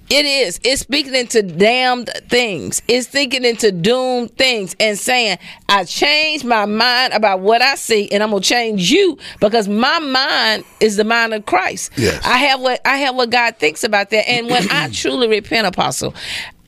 It 0.10 0.26
is. 0.26 0.60
It's 0.64 0.82
speaking 0.82 1.14
into 1.14 1.44
damned 1.44 2.10
things. 2.30 2.82
It's 2.88 3.08
thinking 3.08 3.46
into 3.46 3.72
doomed 3.72 4.36
things 4.38 4.76
and 4.80 4.98
saying, 4.98 5.38
I 5.68 5.84
changed 5.84 6.46
my 6.46 6.66
mind 6.66 7.14
about 7.14 7.42
what 7.42 7.62
I 7.62 7.76
see 7.76 8.12
and 8.12 8.24
I'm 8.24 8.32
gonna 8.32 8.42
change 8.42 8.90
you 8.92 9.20
because 9.40 9.68
my 9.68 10.00
mind 10.00 10.64
is 10.80 10.98
the 10.98 11.04
mind 11.04 11.36
of 11.36 11.46
Christ. 11.46 11.92
Yes. 11.96 12.26
I 12.26 12.38
have 12.38 12.60
what 12.60 12.82
I 12.86 12.98
have 12.98 13.16
what 13.16 13.30
God 13.30 13.58
thinks 13.58 13.84
about 13.84 14.10
that. 14.10 14.28
And 14.28 14.48
when 14.50 14.68
I 14.72 14.90
truly 14.92 15.28
repent, 15.28 15.68
apostle, 15.68 16.16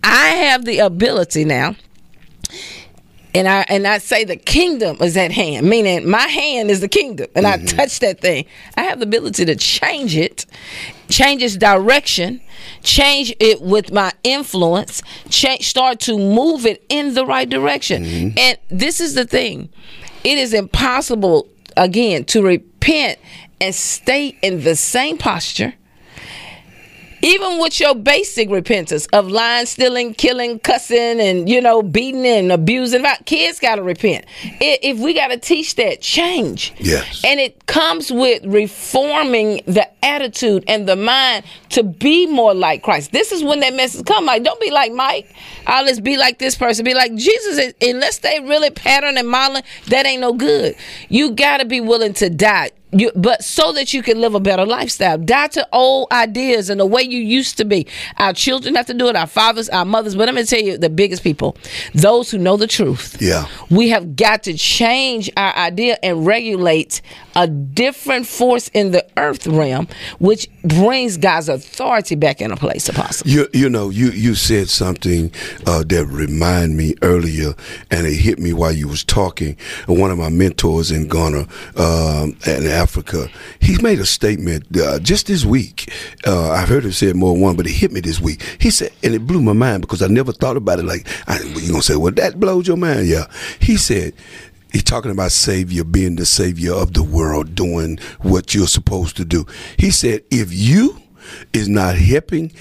I 0.03 0.27
have 0.27 0.63
the 0.65 0.77
ability 0.79 1.43
now 1.43 1.75
and 3.33 3.47
I 3.47 3.65
and 3.69 3.87
I 3.87 3.97
say 3.99 4.23
the 4.23 4.35
kingdom 4.35 4.97
is 5.01 5.15
at 5.15 5.31
hand, 5.31 5.69
meaning 5.69 6.09
my 6.09 6.27
hand 6.27 6.69
is 6.69 6.81
the 6.81 6.87
kingdom, 6.87 7.27
and 7.35 7.47
I 7.47 7.57
mm-hmm. 7.57 7.77
touch 7.77 7.99
that 7.99 8.19
thing. 8.19 8.45
I 8.75 8.83
have 8.83 8.99
the 8.99 9.05
ability 9.05 9.45
to 9.45 9.55
change 9.55 10.15
it, 10.17 10.45
change 11.09 11.41
its 11.41 11.55
direction, 11.55 12.41
change 12.83 13.33
it 13.39 13.61
with 13.61 13.91
my 13.91 14.11
influence, 14.23 15.01
change, 15.29 15.67
start 15.67 15.99
to 16.01 16.17
move 16.17 16.65
it 16.65 16.83
in 16.89 17.13
the 17.13 17.25
right 17.25 17.49
direction. 17.49 18.03
Mm-hmm. 18.03 18.37
And 18.37 18.57
this 18.69 18.99
is 18.99 19.15
the 19.15 19.25
thing: 19.25 19.69
it 20.23 20.37
is 20.37 20.53
impossible 20.53 21.47
again 21.77 22.25
to 22.25 22.41
repent 22.41 23.19
and 23.61 23.73
stay 23.73 24.37
in 24.41 24.63
the 24.63 24.75
same 24.75 25.17
posture 25.17 25.73
even 27.21 27.59
with 27.59 27.79
your 27.79 27.95
basic 27.95 28.49
repentance 28.49 29.05
of 29.07 29.29
lying, 29.29 29.65
stealing, 29.65 30.13
killing, 30.13 30.59
cussing, 30.59 31.19
and 31.19 31.49
you 31.49 31.61
know, 31.61 31.81
beating 31.81 32.25
and 32.25 32.51
abusing, 32.51 33.05
kids 33.25 33.59
got 33.59 33.75
to 33.75 33.83
repent. 33.83 34.25
If 34.59 34.99
we 34.99 35.13
got 35.13 35.27
to 35.27 35.37
teach 35.37 35.75
that, 35.75 36.01
change. 36.01 36.73
Yes. 36.79 37.23
And 37.23 37.39
it 37.39 37.65
comes 37.67 38.11
with 38.11 38.43
reforming 38.45 39.61
the 39.65 39.87
attitude 40.03 40.63
and 40.67 40.87
the 40.87 40.95
mind 40.95 41.45
to 41.69 41.83
be 41.83 42.27
more 42.27 42.53
like 42.53 42.83
Christ. 42.83 43.11
This 43.11 43.31
is 43.31 43.43
when 43.43 43.59
that 43.61 43.73
message 43.73 44.05
come. 44.05 44.25
Like, 44.25 44.43
don't 44.43 44.59
be 44.59 44.71
like 44.71 44.91
Mike. 44.91 45.33
I'll 45.67 45.85
just 45.85 46.03
be 46.03 46.17
like 46.17 46.39
this 46.39 46.55
person. 46.55 46.83
Be 46.83 46.93
like 46.93 47.15
Jesus. 47.15 47.73
Unless 47.81 48.19
they 48.19 48.39
really 48.39 48.71
pattern 48.71 49.17
and 49.17 49.27
modeling, 49.27 49.63
that 49.87 50.05
ain't 50.05 50.21
no 50.21 50.33
good. 50.33 50.75
You 51.09 51.31
got 51.31 51.57
to 51.57 51.65
be 51.65 51.81
willing 51.81 52.13
to 52.15 52.29
die 52.29 52.71
you, 52.91 53.11
but 53.15 53.43
so 53.43 53.71
that 53.73 53.93
you 53.93 54.03
can 54.03 54.19
live 54.19 54.35
a 54.35 54.39
better 54.39 54.65
lifestyle. 54.65 55.17
Die 55.17 55.47
to 55.47 55.67
old 55.71 56.11
ideas 56.11 56.69
and 56.69 56.79
the 56.79 56.85
way 56.85 57.01
you 57.01 57.19
used 57.19 57.57
to 57.57 57.65
be. 57.65 57.87
Our 58.17 58.33
children 58.33 58.75
have 58.75 58.85
to 58.87 58.93
do 58.93 59.07
it, 59.07 59.15
our 59.15 59.27
fathers, 59.27 59.69
our 59.69 59.85
mothers. 59.85 60.15
But 60.15 60.29
I'm 60.29 60.35
going 60.35 60.45
to 60.45 60.55
tell 60.55 60.63
you 60.63 60.77
the 60.77 60.89
biggest 60.89 61.23
people, 61.23 61.55
those 61.93 62.31
who 62.31 62.37
know 62.37 62.57
the 62.57 62.67
truth. 62.67 63.17
Yeah. 63.21 63.47
We 63.69 63.89
have 63.89 64.15
got 64.15 64.43
to 64.43 64.53
change 64.53 65.29
our 65.37 65.55
idea 65.55 65.97
and 66.03 66.25
regulate 66.25 67.01
a 67.35 67.47
different 67.47 68.27
force 68.27 68.67
in 68.69 68.91
the 68.91 69.05
earth 69.17 69.47
realm, 69.47 69.87
which 70.19 70.49
brings 70.63 71.17
God's 71.17 71.49
authority 71.49 72.15
back 72.15 72.41
into 72.41 72.55
place, 72.55 72.89
Apostle. 72.89 73.27
You, 73.27 73.47
you 73.53 73.69
know, 73.69 73.89
you, 73.89 74.09
you 74.11 74.35
said 74.35 74.69
something 74.69 75.31
uh, 75.65 75.83
that 75.87 76.05
reminded 76.07 76.77
me 76.77 76.95
earlier, 77.01 77.53
and 77.89 78.05
it 78.05 78.15
hit 78.15 78.39
me 78.39 78.53
while 78.53 78.71
you 78.71 78.87
was 78.87 79.03
talking. 79.03 79.57
One 79.87 80.11
of 80.11 80.17
my 80.17 80.29
mentors 80.29 80.91
in 80.91 81.07
Ghana 81.07 81.47
um, 81.77 82.37
and 82.45 82.65
Africa, 82.67 83.29
he 83.59 83.81
made 83.81 83.99
a 83.99 84.05
statement 84.05 84.65
uh, 84.77 84.99
just 84.99 85.27
this 85.27 85.45
week. 85.45 85.91
Uh, 86.25 86.51
I've 86.51 86.69
heard 86.69 86.85
him 86.85 86.91
say 86.91 87.07
it 87.07 87.15
more 87.15 87.33
than 87.33 87.41
one, 87.41 87.55
but 87.55 87.67
it 87.67 87.73
hit 87.73 87.91
me 87.91 88.01
this 88.01 88.19
week. 88.19 88.41
He 88.59 88.69
said, 88.69 88.91
and 89.03 89.13
it 89.13 89.25
blew 89.25 89.41
my 89.41 89.53
mind 89.53 89.81
because 89.81 90.01
I 90.01 90.07
never 90.07 90.31
thought 90.31 90.57
about 90.57 90.79
it 90.79 90.85
like, 90.85 91.07
I, 91.27 91.39
you 91.41 91.69
gonna 91.71 91.81
say, 91.81 91.95
well, 91.95 92.11
that 92.13 92.39
blows 92.39 92.67
your 92.67 92.77
mind? 92.77 93.07
Yeah. 93.07 93.25
He 93.59 93.77
said, 93.77 94.13
He's 94.71 94.83
talking 94.83 95.11
about 95.11 95.31
Savior 95.31 95.83
being 95.83 96.15
the 96.15 96.25
Savior 96.25 96.73
of 96.73 96.93
the 96.93 97.03
world, 97.03 97.55
doing 97.55 97.99
what 98.21 98.55
you're 98.55 98.67
supposed 98.67 99.17
to 99.17 99.25
do. 99.25 99.45
He 99.77 99.91
said, 99.91 100.23
if 100.31 100.53
you 100.53 101.01
is 101.53 101.67
not 101.69 101.95
helping 101.95 102.51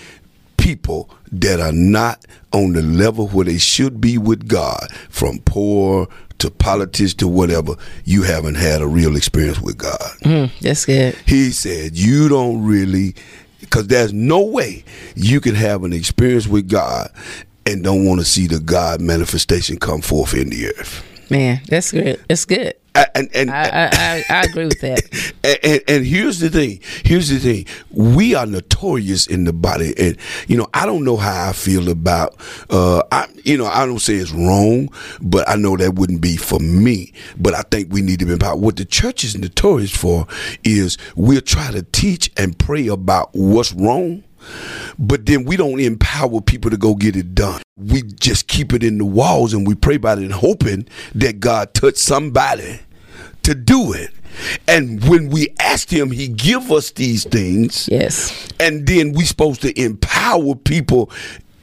people 0.57 1.11
that 1.33 1.61
are 1.61 1.73
not 1.73 2.25
on 2.53 2.73
the 2.73 2.83
level 2.83 3.29
where 3.29 3.44
they 3.44 3.59
should 3.59 4.01
be 4.01 4.18
with 4.18 4.49
God, 4.49 4.92
from 5.09 5.38
poor 5.44 6.09
to 6.38 6.51
politics 6.51 7.14
to 7.14 7.29
whatever, 7.29 7.75
you 8.05 8.23
haven't 8.23 8.57
had 8.57 8.83
a 8.83 8.87
real 8.87 9.16
experience 9.16 9.61
with 9.61 9.79
God. 9.79 10.11
Mm, 10.23 10.51
that's 10.61 10.87
good. 10.87 11.14
He 11.27 11.51
said, 11.51 11.96
You 11.96 12.29
don't 12.29 12.64
really, 12.64 13.14
because 13.61 13.87
there's 13.87 14.12
no 14.12 14.40
way 14.40 14.85
you 15.14 15.40
can 15.40 15.55
have 15.55 15.85
an 15.85 15.92
experience 15.92 16.46
with 16.46 16.68
God 16.68 17.11
and 17.66 17.85
don't 17.85 18.05
want 18.07 18.20
to 18.20 18.27
see 18.27 18.46
the 18.46 18.59
God 18.59 19.01
manifestation 19.01 19.79
come 19.79 20.01
forth 20.01 20.35
in 20.35 20.51
the 20.51 20.68
earth. 20.68 21.07
Man, 21.30 21.60
that's 21.68 21.92
good. 21.92 22.20
That's 22.28 22.44
good. 22.44 22.74
And, 23.14 23.30
and 23.34 23.50
I, 23.50 23.88
I, 23.92 24.24
I, 24.28 24.42
agree 24.42 24.64
with 24.64 24.80
that. 24.80 25.32
And, 25.44 25.58
and, 25.62 25.80
and, 25.88 26.06
here's 26.06 26.38
the 26.40 26.50
thing. 26.50 26.80
Here's 27.02 27.30
the 27.30 27.38
thing. 27.38 27.66
We 27.90 28.34
are 28.34 28.44
notorious 28.44 29.26
in 29.26 29.44
the 29.44 29.54
body, 29.54 29.94
and 29.96 30.18
you 30.48 30.58
know 30.58 30.68
I 30.74 30.84
don't 30.84 31.02
know 31.02 31.16
how 31.16 31.48
I 31.48 31.52
feel 31.52 31.88
about. 31.88 32.36
Uh, 32.68 33.02
I 33.10 33.26
you 33.44 33.56
know 33.56 33.64
I 33.66 33.86
don't 33.86 34.00
say 34.00 34.16
it's 34.16 34.32
wrong, 34.32 34.90
but 35.22 35.48
I 35.48 35.56
know 35.56 35.78
that 35.78 35.94
wouldn't 35.94 36.20
be 36.20 36.36
for 36.36 36.58
me. 36.58 37.14
But 37.38 37.54
I 37.54 37.62
think 37.62 37.90
we 37.90 38.02
need 38.02 38.18
to 38.18 38.26
be 38.26 38.32
empowered. 38.32 38.60
What 38.60 38.76
the 38.76 38.84
church 38.84 39.24
is 39.24 39.38
notorious 39.38 39.96
for 39.96 40.26
is 40.62 40.98
we'll 41.16 41.40
try 41.40 41.70
to 41.70 41.82
teach 41.84 42.30
and 42.36 42.58
pray 42.58 42.88
about 42.88 43.30
what's 43.32 43.72
wrong 43.72 44.24
but 44.98 45.26
then 45.26 45.44
we 45.44 45.56
don't 45.56 45.80
empower 45.80 46.40
people 46.40 46.70
to 46.70 46.76
go 46.76 46.94
get 46.94 47.16
it 47.16 47.34
done. 47.34 47.62
We 47.80 48.02
just 48.02 48.46
keep 48.48 48.72
it 48.72 48.82
in 48.82 48.98
the 48.98 49.04
walls 49.04 49.54
and 49.54 49.66
we 49.66 49.74
pray 49.74 49.96
about 49.96 50.18
it 50.18 50.30
hoping 50.30 50.86
that 51.14 51.40
God 51.40 51.74
touch 51.74 51.96
somebody 51.96 52.80
to 53.42 53.54
do 53.54 53.92
it. 53.92 54.10
And 54.68 55.02
when 55.08 55.30
we 55.30 55.48
ask 55.58 55.90
him, 55.90 56.10
he 56.10 56.28
give 56.28 56.70
us 56.70 56.90
these 56.92 57.24
things. 57.24 57.88
Yes. 57.90 58.48
And 58.60 58.86
then 58.86 59.12
we 59.12 59.24
supposed 59.24 59.62
to 59.62 59.80
empower 59.80 60.54
people. 60.54 61.10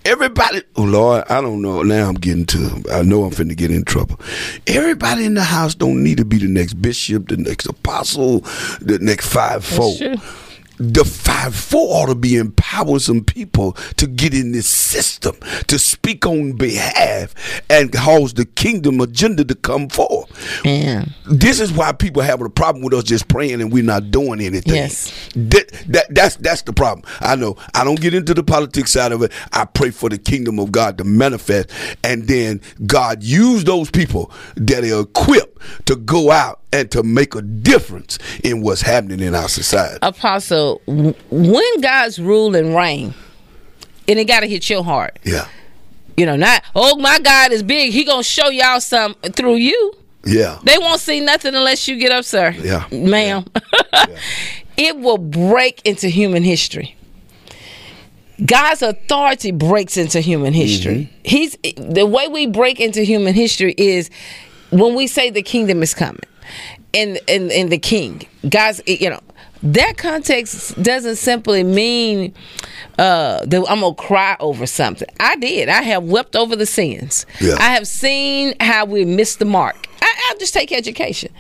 Everybody, 0.06 0.62
oh 0.76 0.84
Lord, 0.84 1.24
I 1.30 1.42
don't 1.42 1.62
know. 1.62 1.82
Now 1.82 2.08
I'm 2.08 2.16
getting 2.16 2.46
to. 2.48 2.84
I 2.92 3.02
know 3.02 3.24
I'm 3.24 3.32
finna 3.32 3.56
get 3.56 3.72
in 3.72 3.84
trouble. 3.84 4.20
Everybody 4.66 5.26
in 5.26 5.34
the 5.34 5.44
house 5.44 5.76
don't 5.76 6.02
need 6.02 6.18
to 6.18 6.26
be 6.26 6.38
the 6.38 6.48
next 6.48 6.74
bishop, 6.76 7.28
the 7.28 7.38
next 7.38 7.66
apostle, 7.66 8.40
the 8.80 9.00
next 9.02 9.28
fivefold 9.28 10.02
the 10.78 11.04
fivefold 11.04 11.90
ought 11.92 12.06
to 12.08 12.16
be 12.16 12.36
empowering 12.38 13.00
some 13.00 13.24
people 13.24 13.74
to 13.98 14.08
get 14.08 14.34
in 14.34 14.52
this 14.52 14.68
system 14.68 15.36
to 15.68 15.80
speak 15.80 16.26
on 16.26 16.54
behalf 16.54 17.34
and 17.70 17.92
cause 17.92 18.34
the 18.34 18.46
kingdom 18.46 19.02
agenda 19.02 19.44
to 19.44 19.56
come 19.56 19.90
forth. 19.90 20.62
Yeah. 20.64 21.06
This 21.26 21.60
is 21.60 21.72
why 21.72 21.92
people 21.94 22.22
having 22.22 22.46
a 22.46 22.50
problem 22.50 22.84
with 22.84 22.94
us 22.94 23.04
just 23.04 23.28
praying 23.28 23.62
and 23.62 23.72
we're 23.72 23.84
not 23.84 24.12
doing 24.12 24.40
anything. 24.40 24.76
Yes. 24.76 25.12
That, 25.36 25.70
that 25.88 26.06
that's 26.10 26.36
that's 26.38 26.62
the 26.62 26.74
problem. 26.74 27.06
I 27.22 27.36
know. 27.36 27.58
I 27.74 27.84
don't 27.84 28.00
get 28.00 28.14
into 28.14 28.34
the 28.34 28.44
politics 28.44 28.92
side 28.92 29.12
of 29.12 29.22
it. 29.24 29.32
I 29.54 29.66
pray 29.66 29.92
for 29.92 30.10
the 30.10 30.18
kingdom 30.18 30.60
of 30.60 30.72
God 30.72 30.98
to 31.00 31.04
manifest 31.04 31.72
and 32.04 32.28
then 32.28 32.62
God 32.86 33.24
use 33.24 33.64
those 33.64 33.90
people 33.90 34.32
that 34.56 34.84
are 34.84 35.02
equipped 35.02 35.57
to 35.86 35.96
go 35.96 36.32
out 36.32 36.62
and 36.72 36.90
to 36.92 37.04
make 37.04 37.36
a 37.36 37.42
difference 37.42 38.20
in 38.44 38.62
what's 38.62 38.82
happening 38.82 39.20
in 39.20 39.36
our 39.36 39.50
society. 39.50 40.00
Apostle, 40.02 40.82
when 40.86 41.82
God's 41.82 42.20
rule 42.20 42.56
and 42.56 42.76
reign, 42.76 43.14
and 44.08 44.20
it 44.20 44.26
got 44.26 44.42
to 44.42 44.48
hit 44.48 44.70
your 44.70 44.84
heart. 44.84 45.20
Yeah. 45.24 45.48
You 46.16 46.26
know, 46.26 46.36
not 46.36 46.64
oh 46.76 46.98
my 46.98 47.20
God 47.20 47.52
is 47.52 47.62
big. 47.62 47.94
He 47.94 48.04
gonna 48.04 48.24
show 48.24 48.50
y'all 48.50 48.82
some 48.82 49.14
through 49.36 49.56
you. 49.56 49.94
Yeah. 50.26 50.60
They 50.64 50.78
won't 50.78 51.00
see 51.00 51.20
nothing 51.20 51.56
unless 51.56 51.88
you 51.88 51.98
get 51.98 52.12
up, 52.12 52.26
sir. 52.26 52.52
Yeah. 52.58 52.88
Ma'am. 52.92 53.46
Yeah. 53.56 53.62
yeah. 53.94 54.18
it 54.78 54.98
will 54.98 55.20
break 55.20 55.82
into 55.86 56.10
human 56.10 56.44
history. 56.44 56.96
God's 58.46 58.82
authority 58.82 59.52
breaks 59.52 59.98
into 59.98 60.20
human 60.20 60.54
history. 60.54 61.10
Mm-hmm. 61.10 61.22
He's 61.24 61.58
the 61.78 62.06
way 62.06 62.28
we 62.28 62.46
break 62.46 62.80
into 62.80 63.04
human 63.04 63.34
history 63.34 63.74
is 63.78 64.10
when 64.72 64.96
we 64.96 65.08
say 65.08 65.30
the 65.30 65.42
kingdom 65.42 65.82
is 65.82 65.94
coming 65.94 66.20
and 66.94 67.20
and, 67.28 67.52
and 67.52 67.72
the 67.72 67.78
king. 67.78 68.24
God's 68.50 68.82
you 68.86 69.10
know 69.10 69.22
that 69.64 69.98
context 69.98 70.82
doesn't 70.82 71.16
simply 71.16 71.64
mean 71.64 72.34
uh, 73.00 73.46
that 73.46 73.66
I'm 73.70 73.82
gonna 73.82 73.96
cry 73.96 74.38
over 74.40 74.68
something. 74.68 75.08
I 75.20 75.36
did. 75.36 75.70
I 75.70 75.82
have 75.82 76.04
wept 76.04 76.36
over 76.36 76.56
the 76.56 76.66
sins. 76.66 77.26
Yeah. 77.42 77.56
I 77.60 77.74
have 77.74 77.88
seen 77.88 78.56
how 78.60 78.86
we 78.86 79.06
missed 79.06 79.40
the 79.40 79.46
mark. 79.46 79.88
I, 80.02 80.32
will 80.32 80.40
just 80.40 80.54
take 80.54 80.72
education. 80.72 81.34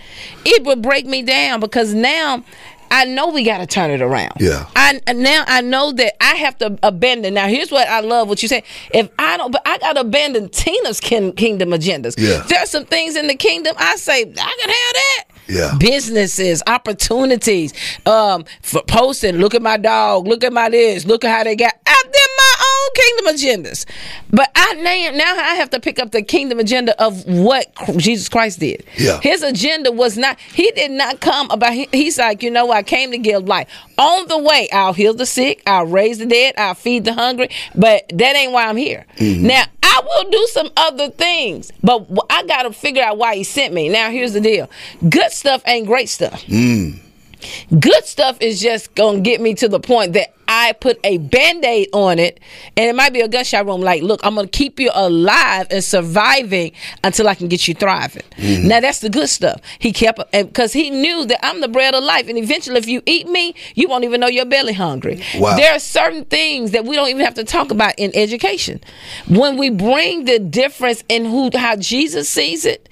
It 0.46 0.64
would 0.64 0.82
break 0.82 1.06
me 1.06 1.22
down 1.22 1.60
because 1.60 1.94
now 1.94 2.44
I 2.92 3.06
know 3.06 3.30
we 3.30 3.44
got 3.44 3.60
to 3.60 3.66
turn 3.66 3.92
it 3.92 4.02
around. 4.02 4.34
Yeah. 4.40 4.68
I 4.76 5.00
now 5.14 5.44
I 5.48 5.62
know 5.62 5.92
that 5.94 6.22
I 6.22 6.36
have 6.36 6.58
to 6.60 6.78
abandon. 6.84 7.34
Now 7.34 7.48
here's 7.48 7.72
what 7.72 7.88
I 7.88 8.00
love 8.02 8.28
what 8.30 8.42
you 8.42 8.48
say. 8.48 8.64
If 8.94 9.10
I 9.20 9.38
don't, 9.38 9.52
but 9.52 9.62
I 9.66 9.78
got 9.78 9.94
to 9.94 10.02
abandon 10.02 10.50
Tina's 10.50 11.00
kin, 11.00 11.34
kingdom 11.34 11.70
agendas. 11.70 12.16
Yeah. 12.18 12.44
There's 12.48 12.70
some 12.70 12.86
things 12.86 13.16
in 13.16 13.28
the 13.28 13.36
kingdom 13.36 13.76
I 13.78 13.96
say 13.96 14.22
I 14.22 14.24
can 14.24 14.34
have 14.34 14.94
that. 14.94 15.24
Yeah. 15.48 15.76
Businesses, 15.80 16.62
opportunities, 16.68 17.74
um, 18.06 18.46
for 18.62 18.82
posting. 18.84 19.38
Look 19.38 19.56
at 19.56 19.62
my 19.62 19.78
dog. 19.78 20.28
Look 20.28 20.44
at 20.44 20.54
my 20.54 20.70
this. 20.70 21.06
Look 21.06 21.24
at 21.24 21.36
how 21.36 21.44
they 21.44 21.56
got. 21.56 21.74
I 21.86 22.04
them 22.04 22.38
my 22.38 22.54
own 22.66 22.90
kingdom 22.96 23.36
agendas. 23.36 23.86
But 24.30 24.52
I 24.56 24.74
now 24.74 25.18
now 25.18 25.36
I 25.36 25.56
have 25.56 25.70
to 25.72 25.80
pick 25.80 26.00
up 26.00 26.12
the 26.12 26.22
kingdom 26.22 26.60
agenda 26.60 27.02
of 27.02 27.26
what 27.26 27.68
Jesus 27.98 28.30
Christ 28.30 28.60
did. 28.60 28.86
Yeah. 28.98 29.20
His 29.22 29.44
agenda 29.44 29.92
was 29.92 30.18
not. 30.18 30.40
He 30.40 30.72
did 30.72 30.92
not 30.92 31.20
come 31.20 31.50
about. 31.52 31.74
He, 31.74 31.88
he's 31.92 32.18
like 32.18 32.44
you 32.44 32.52
know 32.52 32.72
I 32.72 32.84
came 32.84 33.12
to 33.12 33.18
give 33.18 33.48
life. 33.48 33.70
On 33.98 34.28
the 34.28 34.38
way, 34.38 34.70
I'll 34.72 34.94
heal 34.94 35.14
the 35.14 35.26
sick. 35.26 35.64
I'll 35.66 35.88
raise 35.88 36.20
the 36.20 36.26
dead. 36.26 36.56
I'll 36.58 36.76
feed 36.76 37.06
the 37.06 37.14
hungry. 37.14 37.50
But 37.76 38.10
that 38.14 38.36
ain't 38.36 38.52
why 38.52 38.68
I'm 38.68 38.78
here. 38.78 39.06
Mm-hmm. 39.18 39.48
Now 39.48 39.64
I 39.88 40.02
will 40.06 40.30
do 40.30 40.48
some 40.52 40.70
other 40.76 41.10
things, 41.10 41.72
but 41.82 42.06
I 42.30 42.44
got 42.44 42.64
to 42.64 42.74
figure 42.74 43.04
out 43.04 43.18
why 43.18 43.36
he 43.36 43.44
sent 43.44 43.74
me. 43.74 43.90
Now 43.90 44.10
here's 44.10 44.34
the 44.34 44.42
deal: 44.42 44.70
good 45.10 45.32
stuff 45.32 45.62
ain't 45.66 45.88
great 45.88 46.10
stuff. 46.10 46.44
Mm. 46.46 47.00
Good 47.80 48.06
stuff 48.06 48.38
is 48.42 48.62
just 48.62 48.94
gonna 48.96 49.22
get 49.22 49.42
me 49.42 49.54
to 49.56 49.68
the 49.68 49.80
point 49.80 50.14
that 50.14 50.34
I 50.50 50.72
put 50.72 50.98
a 51.04 51.18
band-aid 51.18 51.90
on 51.92 52.20
it, 52.20 52.40
and 52.78 52.86
it 52.86 52.96
might 52.96 53.12
be 53.12 53.20
a 53.20 53.28
gunshot 53.28 53.66
room. 53.66 53.82
Like, 53.82 54.02
look, 54.02 54.22
I'm 54.24 54.36
gonna 54.36 54.48
keep 54.48 54.80
you 54.80 54.90
alive 54.94 55.68
and 55.70 55.84
surviving 55.84 56.72
until 57.04 57.28
I 57.28 57.36
can 57.36 57.50
get 57.50 57.68
you 57.68 57.74
thriving. 57.74 58.24
Mm-hmm. 58.38 58.68
Now 58.68 58.80
that's 58.80 59.00
the 59.00 59.10
good 59.10 59.28
stuff. 59.28 59.60
He 59.80 59.92
kept 59.92 60.22
because 60.32 60.72
he 60.72 60.90
knew 60.90 61.26
that 61.26 61.46
I'm 61.46 61.60
the 61.60 61.68
bread 61.68 61.94
of 61.94 62.04
life, 62.04 62.30
and 62.30 62.38
eventually, 62.38 62.78
if 62.78 62.88
you 62.88 63.02
eat 63.06 63.28
me, 63.28 63.56
you 63.76 63.90
won't 63.90 64.06
even 64.06 64.22
know 64.22 64.28
your 64.28 64.46
belly 64.46 64.74
hungry. 64.74 65.22
Wow. 65.38 65.58
There 65.58 65.74
are 65.74 65.80
certain 65.80 66.24
things 66.26 66.72
that 66.72 66.86
we 66.86 66.96
don't 66.96 67.10
even 67.10 67.26
have 67.26 67.36
to 67.36 67.44
talk 67.44 67.72
about 67.72 67.96
in 67.98 68.16
education. 68.16 68.80
When 69.28 69.58
we 69.58 69.70
bring 69.70 70.26
the 70.26 70.40
difference 70.40 71.04
in 71.10 71.26
who 71.26 71.50
how 71.54 71.76
Jesus 71.76 72.30
sees 72.30 72.66
it 72.66 72.90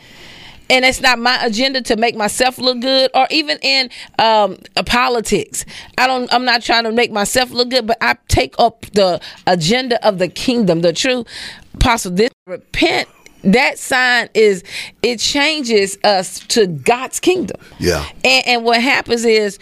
and 0.70 0.86
it's 0.86 1.02
not 1.02 1.20
my 1.20 1.44
agenda 1.46 1.82
to 1.84 1.96
make 1.96 2.16
myself 2.16 2.58
look 2.58 2.80
good, 2.82 3.12
or 3.14 3.28
even 3.30 3.58
in 3.62 3.90
um, 4.20 4.58
politics. 4.86 5.66
I 5.98 6.08
don't. 6.08 6.32
I'm 6.34 6.46
not 6.46 6.62
trying 6.62 6.84
to 6.86 6.92
make 6.92 7.12
myself 7.12 7.52
look 7.52 7.70
good, 7.70 7.88
but 7.88 7.98
I 8.02 8.16
take 8.28 8.56
up 8.60 8.86
the 8.94 9.22
agenda 9.48 10.06
of 10.06 10.18
the 10.18 10.28
kingdom, 10.28 10.82
the 10.82 10.94
true 10.94 11.26
apostle. 11.74 12.12
This 12.12 12.32
repent 12.48 13.10
that 13.46 13.78
sign 13.78 14.30
is 14.34 14.64
it 15.02 15.20
changes 15.20 15.98
us 16.04 16.40
to 16.48 16.68
God's 16.68 17.20
kingdom. 17.20 17.60
Yeah. 17.80 18.06
And, 18.24 18.48
and 18.48 18.64
what 18.64 18.82
happens 18.82 19.24
is 19.26 19.60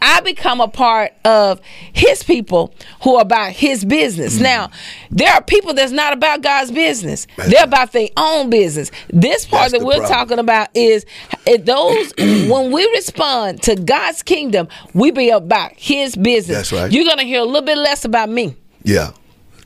I 0.00 0.20
become 0.20 0.60
a 0.60 0.68
part 0.68 1.12
of 1.24 1.60
His 1.92 2.22
people 2.22 2.74
who 3.02 3.16
are 3.16 3.22
about 3.22 3.52
His 3.52 3.84
business. 3.84 4.34
Mm-hmm. 4.34 4.44
Now, 4.44 4.70
there 5.10 5.32
are 5.32 5.42
people 5.42 5.74
that's 5.74 5.92
not 5.92 6.12
about 6.12 6.42
God's 6.42 6.70
business. 6.70 7.26
That's 7.36 7.50
They're 7.50 7.64
about 7.64 7.92
their 7.92 8.08
own 8.16 8.50
business. 8.50 8.90
This 9.08 9.46
part 9.46 9.72
That's 9.72 9.82
that 9.82 9.86
we're 9.86 9.98
problem. 9.98 10.12
talking 10.12 10.38
about 10.38 10.68
is 10.74 11.04
those 11.64 12.12
when 12.18 12.72
we 12.72 12.84
respond 12.94 13.62
to 13.62 13.76
God's 13.76 14.22
kingdom, 14.22 14.68
we 14.92 15.10
be 15.10 15.30
about 15.30 15.72
His 15.76 16.16
business. 16.16 16.70
That's 16.70 16.72
right. 16.72 16.92
You're 16.92 17.04
gonna 17.04 17.24
hear 17.24 17.40
a 17.40 17.44
little 17.44 17.62
bit 17.62 17.78
less 17.78 18.04
about 18.04 18.28
me. 18.28 18.56
Yeah. 18.84 19.12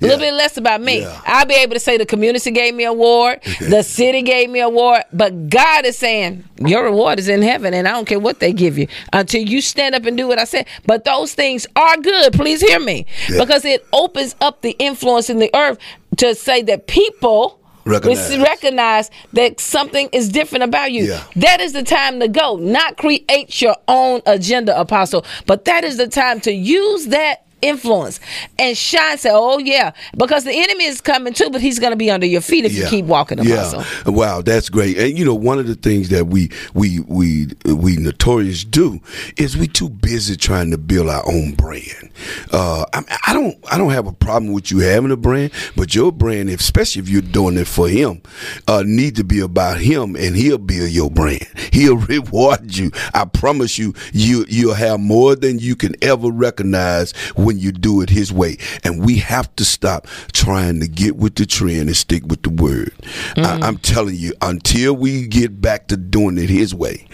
A 0.01 0.05
little 0.05 0.19
bit 0.19 0.33
less 0.35 0.57
about 0.57 0.81
me. 0.81 1.01
Yeah. 1.01 1.21
I'll 1.27 1.47
be 1.47 1.55
able 1.55 1.75
to 1.75 1.81
say 1.81 1.97
the 1.97 2.07
community 2.07 2.51
gave 2.51 2.75
me 2.75 2.85
an 2.85 2.91
award, 2.91 3.41
the 3.61 3.83
city 3.83 4.23
gave 4.23 4.49
me 4.49 4.61
an 4.61 4.67
award, 4.67 5.03
but 5.13 5.49
God 5.51 5.85
is 5.87 5.99
saying 5.99 6.45
your 6.65 6.85
reward 6.85 7.19
is 7.19 7.29
in 7.29 7.43
heaven, 7.43 7.75
and 7.75 7.89
I 7.89 7.93
don't 7.93 8.07
care 8.07 8.21
what 8.21 8.39
they 8.41 8.53
give 8.53 8.79
you 8.79 8.87
until 9.13 9.43
you 9.43 9.61
stand 9.61 9.95
up 9.95 10.05
and 10.07 10.17
do 10.17 10.29
what 10.29 10.39
I 10.39 10.45
said. 10.45 10.67
But 10.87 11.05
those 11.05 11.35
things 11.35 11.67
are 11.75 11.97
good. 11.97 12.33
Please 12.33 12.61
hear 12.61 12.79
me, 12.81 13.07
Yeah. 13.29 13.39
because 13.45 13.65
it 13.65 13.85
opens 13.93 14.37
up 14.41 14.63
the 14.63 14.77
influence 14.79 15.29
in 15.31 15.39
the 15.39 15.51
earth 15.55 15.79
to 16.19 16.35
say 16.35 16.63
that 16.63 16.87
people. 16.87 17.57
Recognize. 17.85 18.37
recognize 18.39 19.11
that 19.33 19.61
something 19.61 20.11
is 20.13 20.29
different 20.29 20.63
about 20.65 20.93
you. 20.93 21.05
Yeah. 21.05 21.23
That 21.37 21.63
is 21.63 21.73
the 21.73 21.83
time 21.83 22.21
to 22.21 22.29
go. 22.29 22.57
Not 22.57 22.99
create 22.99 23.63
your 23.63 23.77
own 23.89 24.21
agenda, 24.27 24.79
apostle, 24.79 25.25
but 25.47 25.65
that 25.65 25.85
is 25.85 25.97
the 25.97 26.07
time 26.07 26.41
to 26.43 26.53
use 26.53 27.07
that 27.07 27.47
influence 27.63 28.21
and 28.59 28.77
shine. 28.77 29.19
Say, 29.19 29.31
oh 29.33 29.59
yeah, 29.59 29.93
because 30.17 30.45
the 30.45 30.53
enemy 30.53 30.85
is 30.85 31.01
coming 31.01 31.33
too, 31.33 31.51
but 31.51 31.61
he's 31.61 31.79
going 31.79 31.93
to 31.93 31.97
be 31.97 32.11
under 32.11 32.27
your 32.27 32.41
feet 32.41 32.65
if 32.65 32.75
you 32.75 32.87
keep 32.87 33.05
walking. 33.05 33.39
Yeah. 33.39 33.85
Wow, 34.07 34.43
that's 34.43 34.69
great. 34.69 34.99
And 34.99 35.19
you 35.19 35.25
know, 35.25 35.35
one 35.35 35.59
of 35.59 35.67
the 35.67 35.75
things 35.75 36.09
that 36.11 36.27
we 36.27 36.51
we 36.75 37.01
we 37.01 37.49
we 37.65 37.97
notorious 37.97 38.65
do 38.65 39.01
is 39.37 39.57
we 39.57 39.69
too 39.69 39.89
busy 39.89 40.37
trying 40.37 40.71
to 40.71 40.79
build 40.79 41.09
our 41.09 41.27
own 41.27 41.55
brand. 41.55 42.11
Uh, 42.53 42.85
I, 42.93 43.03
I 43.29 43.33
don't 43.33 43.57
I 43.71 43.79
don't 43.79 43.91
have 43.91 44.07
a 44.07 44.13
problem 44.13 44.53
with 44.53 44.71
you 44.71 44.81
having 44.81 45.11
a 45.11 45.17
brand, 45.17 45.53
but 45.77 45.95
your 45.95 46.13
brand, 46.13 46.51
especially 46.51 47.03
if 47.03 47.09
you're 47.09 47.23
doing 47.23 47.57
it 47.57 47.67
for 47.67 47.89
him, 47.89 48.23
uh, 48.67 48.83
need 48.87 49.17
to 49.17 49.25
be 49.25 49.41
about 49.41 49.79
him, 49.79 50.17
and 50.17 50.37
he'll 50.37 50.59
build 50.59 50.91
your 50.91 51.11
brand. 51.11 51.47
He'll 51.73 51.97
reward 52.09 52.77
you. 52.77 52.91
I 53.15 53.25
promise 53.25 53.79
you, 53.79 53.95
you 54.13 54.45
you'll 54.49 54.75
have 54.75 55.01
more 55.01 55.37
than 55.37 55.59
you 55.59 55.77
can 55.77 55.95
ever 56.03 56.31
recognize 56.31 57.13
when 57.49 57.59
you 57.59 57.73
do 57.73 58.03
it 58.03 58.11
his 58.11 58.31
way. 58.31 58.59
And 58.85 59.03
we 59.03 59.17
have 59.17 59.57
to 59.57 59.65
stop 59.65 60.07
trying 60.33 60.81
to 60.81 60.87
get 60.87 61.17
with 61.17 61.37
the 61.37 61.47
trend 61.47 61.89
and 61.89 61.97
stick 61.97 62.23
with 62.27 62.43
the 62.43 62.51
word. 62.51 62.93
I, 63.39 63.41
mm. 63.41 63.63
I'm 63.63 63.79
telling 63.79 64.17
you, 64.17 64.35
until 64.43 64.93
we 64.93 65.27
get 65.27 65.63
back 65.63 65.89
to 65.89 65.97
doing 65.97 66.37
it 66.37 66.51
his 66.51 66.75
way, 66.75 67.07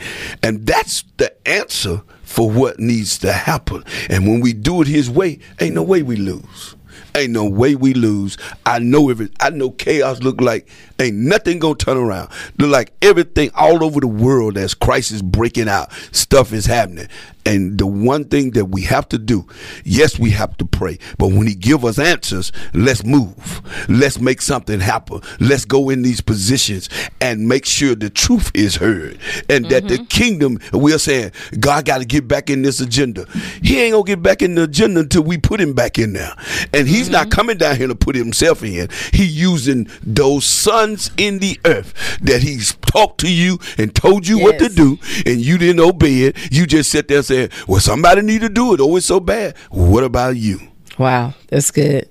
and 0.42 0.66
that's 0.66 1.04
the 1.18 1.32
answer 1.48 2.02
for 2.24 2.50
what 2.50 2.80
needs 2.80 3.16
to 3.18 3.32
happen. 3.32 3.84
And 4.10 4.26
when 4.26 4.40
we 4.40 4.52
do 4.52 4.82
it 4.82 4.88
his 4.88 5.08
way, 5.08 5.38
ain't 5.60 5.76
no 5.76 5.84
way 5.84 6.02
we 6.02 6.16
lose. 6.16 6.74
Ain't 7.16 7.30
no 7.30 7.44
way 7.44 7.76
we 7.76 7.94
lose. 7.94 8.36
I 8.66 8.80
know 8.80 9.08
every 9.08 9.30
I 9.38 9.50
know 9.50 9.70
chaos 9.70 10.20
look 10.20 10.40
like 10.40 10.68
ain't 10.98 11.14
nothing 11.14 11.60
gonna 11.60 11.76
turn 11.76 11.96
around. 11.96 12.28
Look 12.58 12.70
like 12.70 12.92
everything 13.02 13.52
all 13.54 13.84
over 13.84 14.00
the 14.00 14.08
world 14.08 14.58
as 14.58 14.74
crisis 14.74 15.22
breaking 15.22 15.68
out, 15.68 15.92
stuff 16.10 16.52
is 16.52 16.66
happening. 16.66 17.06
And 17.46 17.78
the 17.78 17.86
one 17.86 18.24
thing 18.24 18.52
that 18.52 18.66
we 18.66 18.82
have 18.82 19.08
to 19.10 19.18
do, 19.18 19.46
yes, 19.84 20.18
we 20.18 20.30
have 20.30 20.56
to 20.58 20.64
pray. 20.64 20.98
But 21.18 21.28
when 21.28 21.46
he 21.46 21.54
give 21.54 21.84
us 21.84 21.98
answers, 21.98 22.52
let's 22.72 23.04
move. 23.04 23.62
Let's 23.88 24.18
make 24.18 24.40
something 24.40 24.80
happen. 24.80 25.20
Let's 25.40 25.64
go 25.64 25.90
in 25.90 26.02
these 26.02 26.20
positions 26.20 26.88
and 27.20 27.48
make 27.48 27.66
sure 27.66 27.94
the 27.94 28.10
truth 28.10 28.50
is 28.54 28.76
heard. 28.76 29.18
And 29.48 29.66
that 29.66 29.88
the 29.88 29.96
mm-hmm. 29.96 30.04
kingdom, 30.04 30.58
we're 30.72 30.98
saying, 30.98 31.32
God 31.60 31.84
got 31.84 31.98
to 31.98 32.04
get 32.04 32.26
back 32.26 32.48
in 32.48 32.62
this 32.62 32.80
agenda. 32.80 33.26
He 33.62 33.80
ain't 33.80 33.92
gonna 33.92 34.04
get 34.04 34.22
back 34.22 34.42
in 34.42 34.54
the 34.54 34.64
agenda 34.64 35.00
until 35.00 35.22
we 35.22 35.38
put 35.38 35.60
him 35.60 35.74
back 35.74 35.98
in 35.98 36.14
there. 36.14 36.34
And 36.72 36.88
he's 36.88 37.10
not 37.10 37.24
mm-hmm. 37.24 37.30
coming 37.30 37.58
down 37.58 37.76
here 37.76 37.88
to 37.88 37.94
put 37.94 38.16
himself 38.16 38.62
in. 38.62 38.88
He 39.12 39.24
using 39.24 39.88
those 40.02 40.44
sons 40.44 41.10
in 41.16 41.40
the 41.40 41.60
earth 41.64 42.18
that 42.22 42.42
he's 42.42 42.74
talked 42.86 43.20
to 43.20 43.32
you 43.32 43.58
and 43.76 43.94
told 43.94 44.26
you 44.26 44.38
what 44.38 44.58
to 44.58 44.68
do, 44.68 44.98
and 45.26 45.40
you 45.40 45.58
didn't 45.58 45.80
obey 45.80 46.22
it. 46.22 46.52
You 46.52 46.66
just 46.66 46.90
sit 46.90 47.08
there 47.08 47.22
saying, 47.34 47.50
"Well, 47.68 47.80
somebody 47.80 48.22
need 48.22 48.40
to 48.40 48.48
do 48.48 48.74
it. 48.74 48.80
Oh, 48.80 48.96
it's 48.96 49.06
so 49.06 49.20
bad." 49.20 49.56
What 49.70 50.04
about 50.04 50.36
you? 50.36 50.60
Wow, 50.98 51.34
that's 51.48 51.70
good. 51.70 52.08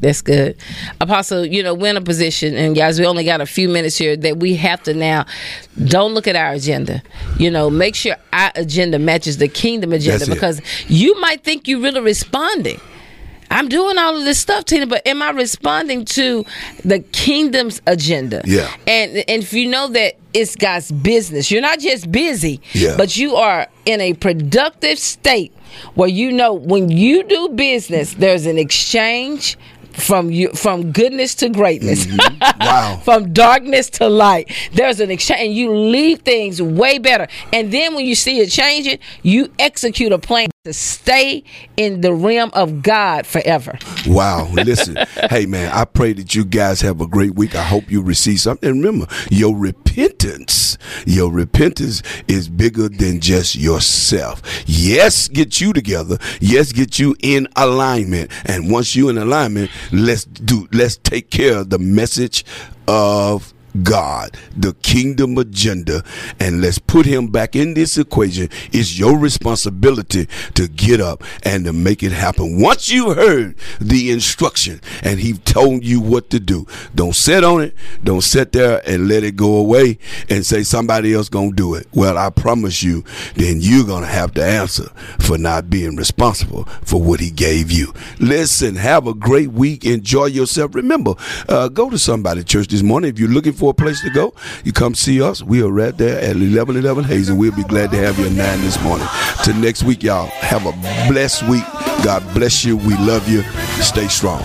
That's 0.00 0.20
good. 0.20 0.56
Apostle, 1.00 1.46
you 1.46 1.62
know, 1.62 1.74
we're 1.74 1.90
in 1.90 1.96
a 1.96 2.00
position, 2.00 2.56
and 2.56 2.74
guys, 2.74 2.98
we 2.98 3.06
only 3.06 3.24
got 3.24 3.40
a 3.40 3.46
few 3.46 3.68
minutes 3.68 3.96
here 3.96 4.16
that 4.16 4.38
we 4.38 4.56
have 4.56 4.82
to 4.84 4.94
now 4.94 5.24
don't 5.84 6.14
look 6.14 6.26
at 6.26 6.36
our 6.36 6.52
agenda. 6.52 7.02
You 7.38 7.50
know, 7.50 7.70
make 7.70 7.94
sure 7.94 8.16
our 8.32 8.50
agenda 8.54 8.98
matches 8.98 9.38
the 9.38 9.48
kingdom 9.48 9.92
agenda 9.92 10.26
because 10.26 10.60
you 10.88 11.18
might 11.20 11.44
think 11.44 11.68
you're 11.68 11.80
really 11.80 12.00
responding. 12.00 12.80
I'm 13.52 13.68
doing 13.68 13.98
all 13.98 14.16
of 14.16 14.24
this 14.24 14.38
stuff, 14.40 14.64
Tina, 14.64 14.86
but 14.86 15.06
am 15.06 15.20
I 15.22 15.30
responding 15.30 16.04
to 16.06 16.44
the 16.84 17.00
kingdom's 17.00 17.82
agenda? 17.86 18.40
Yeah. 18.44 18.68
And 18.86 19.18
and 19.28 19.42
if 19.42 19.52
you 19.52 19.68
know 19.68 19.88
that 19.88 20.14
it's 20.32 20.56
God's 20.56 20.90
business, 20.90 21.50
you're 21.50 21.60
not 21.60 21.78
just 21.78 22.10
busy, 22.10 22.60
Yeah. 22.72 22.96
but 22.96 23.16
you 23.16 23.36
are 23.36 23.68
in 23.84 24.00
a 24.00 24.14
productive 24.14 24.98
state 24.98 25.52
where 25.94 26.08
you 26.08 26.32
know 26.32 26.52
when 26.54 26.88
you 26.90 27.22
do 27.24 27.50
business, 27.50 28.14
there's 28.14 28.46
an 28.46 28.58
exchange 28.58 29.58
from 29.94 30.30
you 30.30 30.50
from 30.52 30.92
goodness 30.92 31.34
to 31.36 31.48
greatness. 31.48 32.06
Mm-hmm. 32.06 32.60
Wow. 32.60 33.00
from 33.04 33.32
darkness 33.32 33.90
to 33.90 34.08
light. 34.08 34.52
There's 34.72 35.00
an 35.00 35.10
exchange 35.10 35.40
and 35.40 35.54
you 35.54 35.74
leave 35.74 36.20
things 36.20 36.60
way 36.60 36.98
better. 36.98 37.26
And 37.52 37.72
then 37.72 37.94
when 37.94 38.04
you 38.04 38.14
see 38.14 38.40
it 38.40 38.50
changing, 38.50 38.98
you 39.22 39.52
execute 39.58 40.12
a 40.12 40.18
plan 40.18 40.48
to 40.64 40.72
stay 40.72 41.42
in 41.76 42.02
the 42.02 42.14
realm 42.14 42.48
of 42.54 42.84
God 42.84 43.26
forever. 43.26 43.76
Wow. 44.06 44.48
Listen, 44.52 44.96
hey 45.30 45.44
man, 45.44 45.72
I 45.72 45.84
pray 45.84 46.12
that 46.12 46.36
you 46.36 46.44
guys 46.44 46.80
have 46.82 47.00
a 47.00 47.06
great 47.08 47.34
week. 47.34 47.56
I 47.56 47.64
hope 47.64 47.90
you 47.90 48.00
receive 48.00 48.38
something. 48.38 48.68
And 48.68 48.84
remember, 48.84 49.12
your 49.28 49.56
repentance, 49.56 50.78
your 51.04 51.32
repentance 51.32 52.04
is 52.28 52.48
bigger 52.48 52.88
than 52.88 53.18
just 53.18 53.56
yourself. 53.56 54.40
Yes, 54.66 55.26
get 55.26 55.60
you 55.60 55.72
together. 55.72 56.18
Yes, 56.40 56.70
get 56.70 56.96
you 56.96 57.16
in 57.20 57.48
alignment. 57.56 58.30
And 58.44 58.70
once 58.70 58.94
you 58.94 59.08
in 59.08 59.18
alignment, 59.18 59.68
let's 59.90 60.24
do 60.24 60.68
let's 60.72 60.96
take 60.96 61.30
care 61.30 61.58
of 61.58 61.70
the 61.70 61.78
message 61.78 62.44
of 62.86 63.52
God, 63.82 64.36
the 64.56 64.74
kingdom 64.74 65.38
agenda, 65.38 66.04
and 66.38 66.60
let's 66.60 66.78
put 66.78 67.06
him 67.06 67.28
back 67.28 67.56
in 67.56 67.74
this 67.74 67.96
equation. 67.96 68.48
It's 68.72 68.98
your 68.98 69.16
responsibility 69.18 70.28
to 70.54 70.68
get 70.68 71.00
up 71.00 71.24
and 71.42 71.64
to 71.64 71.72
make 71.72 72.02
it 72.02 72.12
happen. 72.12 72.60
Once 72.60 72.90
you 72.90 73.14
heard 73.14 73.56
the 73.80 74.10
instruction 74.10 74.80
and 75.02 75.20
he 75.20 75.34
told 75.34 75.84
you 75.84 76.00
what 76.00 76.28
to 76.30 76.40
do, 76.40 76.66
don't 76.94 77.14
sit 77.14 77.44
on 77.44 77.62
it. 77.62 77.74
Don't 78.04 78.22
sit 78.22 78.52
there 78.52 78.82
and 78.86 79.08
let 79.08 79.24
it 79.24 79.36
go 79.36 79.56
away 79.56 79.98
and 80.28 80.44
say 80.44 80.62
somebody 80.62 81.14
else 81.14 81.28
gonna 81.28 81.52
do 81.52 81.74
it. 81.74 81.86
Well, 81.94 82.18
I 82.18 82.30
promise 82.30 82.82
you, 82.82 83.04
then 83.34 83.58
you're 83.60 83.86
gonna 83.86 84.06
have 84.06 84.34
to 84.34 84.44
answer 84.44 84.90
for 85.20 85.38
not 85.38 85.70
being 85.70 85.96
responsible 85.96 86.64
for 86.82 87.00
what 87.00 87.20
he 87.20 87.30
gave 87.30 87.70
you. 87.70 87.92
Listen, 88.18 88.76
have 88.76 89.06
a 89.06 89.14
great 89.14 89.52
week. 89.52 89.84
Enjoy 89.84 90.26
yourself. 90.26 90.74
Remember, 90.74 91.14
uh, 91.48 91.68
go 91.68 91.88
to 91.88 91.98
somebody 91.98 92.44
church 92.44 92.68
this 92.68 92.82
morning. 92.82 93.10
If 93.10 93.18
you're 93.18 93.28
looking 93.28 93.52
for 93.52 93.61
a 93.70 93.74
place 93.74 94.00
to 94.02 94.10
go, 94.10 94.34
you 94.64 94.72
come 94.72 94.94
see 94.94 95.22
us. 95.22 95.42
We 95.42 95.62
are 95.62 95.70
right 95.70 95.96
there 95.96 96.18
at 96.18 96.36
1111 96.36 97.04
Hazel. 97.04 97.36
We'll 97.36 97.54
be 97.54 97.64
glad 97.64 97.90
to 97.92 97.96
have 97.98 98.18
you 98.18 98.26
at 98.26 98.32
9 98.32 98.60
this 98.60 98.82
morning. 98.82 99.06
Till 99.44 99.56
next 99.56 99.82
week, 99.82 100.02
y'all, 100.02 100.26
have 100.26 100.66
a 100.66 100.72
blessed 101.10 101.48
week. 101.48 101.64
God 102.04 102.22
bless 102.34 102.64
you. 102.64 102.76
We 102.76 102.96
love 102.96 103.28
you. 103.28 103.42
Stay 103.82 104.08
strong. 104.08 104.42